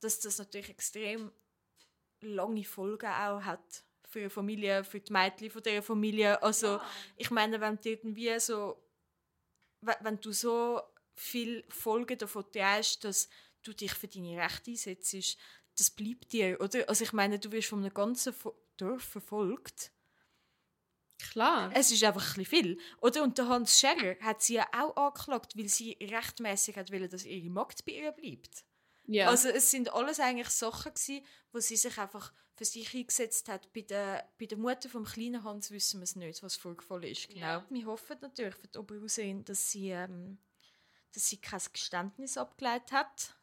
dass 0.00 0.20
das 0.20 0.38
natürlich 0.38 0.68
extrem 0.68 1.32
lange 2.20 2.64
Folgen 2.64 3.06
auch 3.06 3.42
hat 3.42 3.84
für 4.08 4.24
die 4.24 4.30
Familie, 4.30 4.84
für 4.84 5.00
die 5.00 5.12
Mädchen 5.12 5.50
von 5.50 5.62
dieser 5.62 5.82
Familie. 5.82 6.42
Also 6.42 6.80
ich 7.16 7.30
meine, 7.30 7.60
wenn 7.60 7.76
du 7.76 7.88
irgendwie 7.88 8.38
so, 8.38 8.82
wenn 9.80 10.20
du 10.20 10.32
so 10.32 10.82
viel 11.14 11.64
Folgen 11.68 12.18
davon 12.18 12.44
trägst, 12.50 13.04
dass 13.04 13.28
du 13.62 13.72
dich 13.72 13.92
für 13.92 14.08
deine 14.08 14.38
Rechte 14.42 14.70
einsetzt, 14.70 15.38
das 15.78 15.90
bleibt 15.90 16.32
dir, 16.32 16.60
oder? 16.60 16.88
Also 16.88 17.04
ich 17.04 17.12
meine, 17.12 17.38
du 17.38 17.50
wirst 17.52 17.68
von 17.68 17.80
einem 17.80 17.94
ganzen 17.94 18.34
Dorf 18.76 19.02
verfolgt. 19.02 19.92
klar. 21.18 21.70
Es 21.74 21.90
ist 21.90 22.02
einfach 22.04 22.36
ein 22.36 22.44
viel. 22.44 22.78
Oder? 23.00 23.22
Und 23.22 23.38
der 23.38 23.48
Hans 23.48 23.78
Scherer 23.78 24.18
hat 24.20 24.42
sie 24.42 24.54
ja 24.54 24.66
auch 24.72 24.96
angeklagt, 24.96 25.56
weil 25.56 25.68
sie 25.68 25.96
rechtmäßig 26.00 26.76
hat 26.76 26.92
wollen, 26.92 27.08
dass 27.08 27.24
ihre 27.24 27.48
Magd 27.50 27.84
bei 27.84 27.92
ihr 27.92 28.12
bleibt. 28.12 28.64
ja. 29.06 29.28
Also 29.28 29.48
es 29.48 29.70
sind 29.70 29.92
alles 29.92 30.20
eigentlich 30.20 30.50
Sachen 30.50 30.92
gewesen, 30.92 31.24
wo 31.52 31.60
sie 31.60 31.76
sich 31.76 31.96
einfach 31.98 32.32
für 32.54 32.64
sich 32.64 32.94
eingesetzt 32.94 33.48
hat. 33.48 33.72
Bei 33.72 33.80
der, 33.80 34.28
bei 34.38 34.46
der 34.46 34.58
Mutter 34.58 34.88
vom 34.88 35.04
kleinen 35.04 35.42
Hans 35.44 35.70
wissen 35.70 36.00
wir 36.00 36.04
es 36.04 36.16
nicht, 36.16 36.42
was 36.42 36.56
vorgefallen 36.56 37.04
ist. 37.04 37.28
Genau. 37.28 37.40
Ja. 37.40 37.66
Wir 37.70 37.86
hoffen 37.86 38.18
natürlich 38.20 38.56
für 38.56 38.68
die 38.68 38.78
Oberhauserin, 38.78 39.44
dass 39.44 39.70
sie, 39.70 39.90
ähm, 39.90 40.38
dass 41.12 41.28
sie 41.28 41.40
kein 41.40 41.60
Geständnis 41.72 42.36
abgeleitet 42.36 42.92
hat 42.92 43.34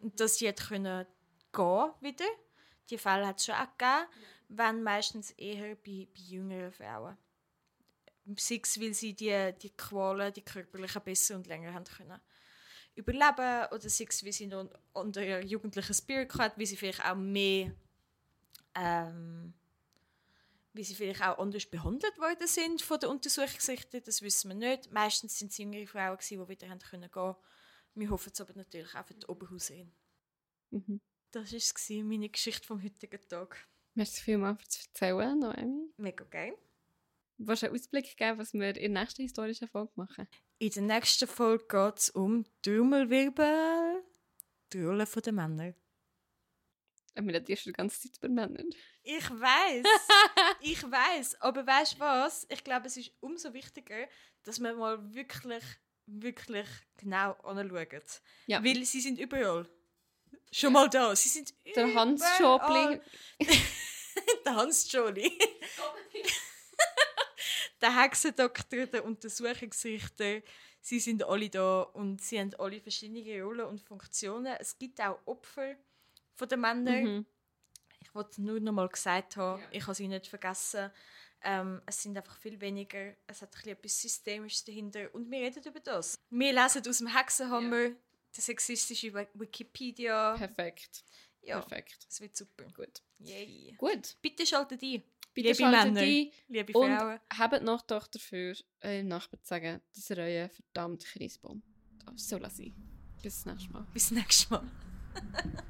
und 0.00 0.18
dass 0.20 0.38
sie 0.38 0.48
hat 0.48 0.68
können 0.68 1.06
gehen 1.52 1.90
wieder. 2.00 2.26
Die 2.90 2.98
Fälle 2.98 3.26
hat 3.26 3.38
es 3.38 3.46
schon 3.46 3.54
auch 3.54 3.76
gegeben, 3.78 4.06
wenn 4.48 4.82
meistens 4.82 5.32
eher 5.32 5.74
bei, 5.76 6.06
bei 6.14 6.20
jüngeren 6.20 6.72
Frauen. 6.72 7.16
Sei 8.38 8.60
es, 8.62 8.80
weil 8.80 8.94
sie 8.94 9.14
die, 9.14 9.54
die 9.60 9.70
Qualen, 9.70 10.32
die 10.32 10.42
körperlichen 10.42 11.02
besser 11.02 11.36
und 11.36 11.46
länger 11.46 11.72
haben 11.72 11.84
können 11.84 12.20
überleben 12.96 13.66
oder 13.72 13.88
sei 13.88 14.06
es, 14.08 14.24
wie 14.24 14.32
sie 14.32 14.46
noch 14.46 14.68
unter 14.94 15.22
ihrer 15.22 15.44
jugendlichen 15.44 15.94
Spirit 15.94 16.34
hat, 16.34 16.58
wie 16.58 16.66
sie 16.66 16.76
vielleicht 16.76 17.04
auch 17.04 17.14
mehr 17.14 17.72
ähm, 18.74 19.52
wie 20.76 20.84
sie 20.84 20.94
vielleicht 20.94 21.22
auch 21.22 21.38
anders 21.38 21.66
behandelt 21.66 22.18
worden 22.18 22.46
sind 22.46 22.82
von 22.82 23.00
der 23.00 23.10
Untersuchungsrichter, 23.10 24.00
das 24.00 24.22
wissen 24.22 24.48
wir 24.48 24.54
nicht. 24.54 24.90
Meistens 24.92 25.38
sind 25.38 25.50
es 25.50 25.58
jüngere 25.58 25.86
Frauen, 25.86 26.16
gewesen, 26.16 26.42
die 26.42 26.48
wieder 26.48 26.68
haben 26.68 26.80
können 26.80 27.10
gehen 27.10 27.34
Wir 27.94 28.10
hoffen 28.10 28.30
es 28.32 28.40
aber 28.40 28.54
natürlich 28.54 28.94
auch 28.94 29.06
für 29.06 29.14
die 29.14 29.26
Oberhauserin. 29.26 29.92
Mhm. 30.70 31.00
Das 31.30 31.52
war 31.52 32.04
meine 32.04 32.28
Geschichte 32.28 32.66
vom 32.66 32.82
heutigen 32.82 33.20
Tag. 33.28 33.68
Merci 33.94 34.22
vielmals 34.22 34.62
fürs 34.62 34.86
Erzählen, 34.86 35.38
Noemi. 35.38 35.92
Mega 35.96 36.24
geil. 36.24 36.54
Willst 37.38 37.62
du 37.62 37.66
einen 37.66 37.74
Ausblick 37.74 38.16
geben, 38.16 38.38
was 38.38 38.54
wir 38.54 38.76
in 38.76 38.94
der 38.94 39.02
nächsten 39.02 39.22
historischen 39.22 39.68
Folge 39.68 39.92
machen? 39.96 40.26
In 40.58 40.70
der 40.70 40.82
nächsten 40.82 41.28
Folge 41.28 41.66
geht 41.66 41.98
es 41.98 42.10
um 42.10 42.44
Trommelwirbel, 42.62 44.02
die 44.72 44.82
Rolle 44.82 45.06
der 45.06 45.32
Männer. 45.32 45.74
Wir 47.16 47.34
reden 47.34 47.46
die 47.46 47.56
schon 47.56 47.72
die 47.72 47.76
ganze 47.76 48.00
Zeit 48.00 48.18
über 48.18 48.28
Männer. 48.28 48.62
Ich 49.02 49.30
weiß, 49.30 49.84
ich 50.60 50.82
weiß, 50.82 51.40
aber 51.40 51.66
weißt 51.66 51.94
du 51.94 52.00
was? 52.00 52.46
Ich 52.50 52.62
glaube, 52.62 52.86
es 52.86 52.96
ist 52.96 53.12
umso 53.20 53.52
wichtiger, 53.54 54.06
dass 54.42 54.60
wir 54.60 54.74
mal 54.74 55.14
wirklich, 55.14 55.64
wirklich 56.06 56.68
genau 56.96 57.32
anschauen. 57.42 58.02
Ja. 58.46 58.62
Weil 58.62 58.84
sie 58.84 59.00
sind 59.00 59.18
überall. 59.18 59.68
Schon 60.52 60.72
mal 60.72 60.88
da. 60.88 61.14
Sie 61.16 61.28
sind 61.28 61.54
Der 61.74 61.92
Hans 61.94 62.22
überall. 62.38 62.38
Schobling. 62.38 63.00
der 64.44 64.54
Hans 64.54 64.92
Joli. 64.92 65.38
der 67.80 68.02
Hexendoktor, 68.02 68.86
der 68.86 69.04
Untersuchungsrichter. 69.04 70.42
Sie 70.80 71.00
sind 71.00 71.24
alle 71.24 71.50
da 71.50 71.82
und 71.82 72.22
sie 72.22 72.38
haben 72.38 72.54
alle 72.58 72.80
verschiedene 72.80 73.42
Rollen 73.42 73.66
und 73.66 73.80
Funktionen. 73.80 74.54
Es 74.60 74.78
gibt 74.78 75.00
auch 75.00 75.18
Opfer 75.26 75.74
von 76.36 76.48
den 76.48 76.60
Männern. 76.60 77.04
Mhm. 77.04 77.26
Ich 78.00 78.14
wollte 78.14 78.40
nur 78.42 78.60
noch 78.60 78.72
mal 78.72 78.88
gesagt 78.88 79.36
haben, 79.36 79.62
ich 79.70 79.82
habe 79.82 79.94
sie 79.94 80.08
nicht 80.08 80.26
vergessen. 80.28 80.90
Ähm, 81.42 81.82
es 81.86 82.02
sind 82.02 82.16
einfach 82.16 82.36
viel 82.38 82.60
weniger. 82.60 83.14
Es 83.26 83.42
hat 83.42 83.48
ein 83.50 83.52
bisschen 83.58 83.72
etwas 83.72 84.00
Systemisches 84.02 84.64
dahinter. 84.64 85.14
Und 85.14 85.30
wir 85.30 85.38
reden 85.40 85.62
über 85.64 85.80
das. 85.80 86.18
Wir 86.30 86.52
lesen 86.52 86.82
aus 86.88 86.98
dem 86.98 87.08
Hexenhammer, 87.08 87.88
der 87.90 88.42
sexistische 88.42 89.12
Wi- 89.14 89.28
Wikipedia. 89.34 90.34
Perfekt. 90.36 91.04
Ja, 91.42 91.60
Perfekt. 91.60 92.06
es 92.08 92.20
wird 92.20 92.36
super. 92.36 92.64
Gut. 92.74 93.02
Yay. 93.18 93.74
Gut. 93.78 94.16
Bitte 94.22 94.44
schaltet 94.46 94.82
ein, 94.82 95.02
Bitte 95.34 95.48
Liebe 95.48 95.54
schaltet 95.54 95.84
Männer. 95.94 96.00
ein 96.00 96.30
liebe 96.48 96.72
und 96.78 96.96
Frauen. 96.96 97.20
habt 97.38 97.62
noch 97.62 97.82
doch 97.82 98.06
dafür, 98.08 98.56
eurem 98.82 99.08
Nachbarn 99.08 99.42
zu 99.42 99.48
sagen, 99.48 99.80
dass 99.94 100.10
er 100.10 100.18
euren 100.18 100.50
verdammten 100.50 101.06
Christbaum 101.06 101.62
soll 102.16 102.42
er 102.42 102.50
sein. 102.50 102.74
Bis 103.22 103.42
zum 103.42 103.52
nächsten 103.52 103.72
Mal. 103.72 103.86
Bis 103.92 104.10
nächstes 104.10 104.50
Mal. 104.50 104.66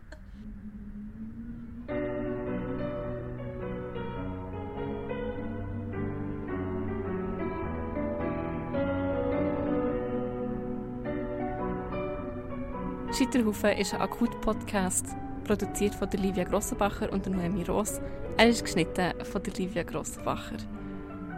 Scheiterhaufen 13.16 13.78
ist 13.78 13.94
ein 13.94 14.02
Akut-Podcast, 14.02 15.16
produziert 15.44 15.94
von 15.94 16.10
der 16.10 16.20
Livia 16.20 16.44
Grossenbacher 16.44 17.10
und 17.10 17.24
der 17.24 17.32
Noemi 17.32 17.62
Ross. 17.62 17.98
Er 18.36 18.50
ist 18.50 18.62
geschnitten 18.62 19.14
von 19.24 19.42
der 19.42 19.54
Livia 19.54 19.84
Grossenbacher. 19.84 20.58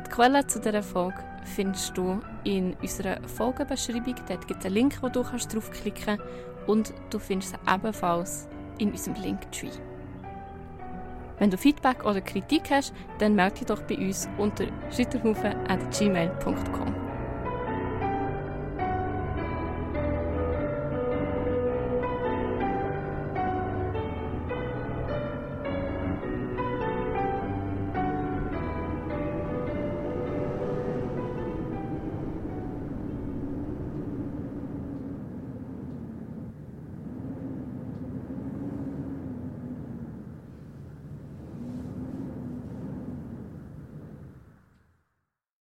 Die 0.05 0.11
Quellen 0.11 0.49
zu 0.49 0.59
dieser 0.59 0.83
Folge 0.83 1.23
findest 1.45 1.97
du 1.97 2.19
in 2.43 2.75
unserer 2.83 3.21
Folgenbeschreibung. 3.29 4.17
Dort 4.27 4.49
gibt 4.49 4.59
es 4.59 4.67
einen 4.67 4.75
Link, 4.75 5.01
wo 5.03 5.09
du 5.09 5.23
draufklicken 5.23 6.19
kannst 6.19 6.25
und 6.67 6.93
du 7.11 7.21
findest 7.21 7.53
sie 7.53 7.59
ebenfalls 7.73 8.49
in 8.79 8.91
unserem 8.91 9.23
Linktree. 9.23 9.71
Wenn 11.39 11.53
du 11.53 11.57
Feedback 11.57 12.05
oder 12.05 12.21
Kritik 12.21 12.73
hast, 12.73 12.93
dann 13.21 13.37
melde 13.37 13.59
dich 13.59 13.67
doch 13.67 13.83
bei 13.83 13.97
uns 13.97 14.29
unter 14.37 14.65
scheiterhaufen.gmail.com. 14.91 17.08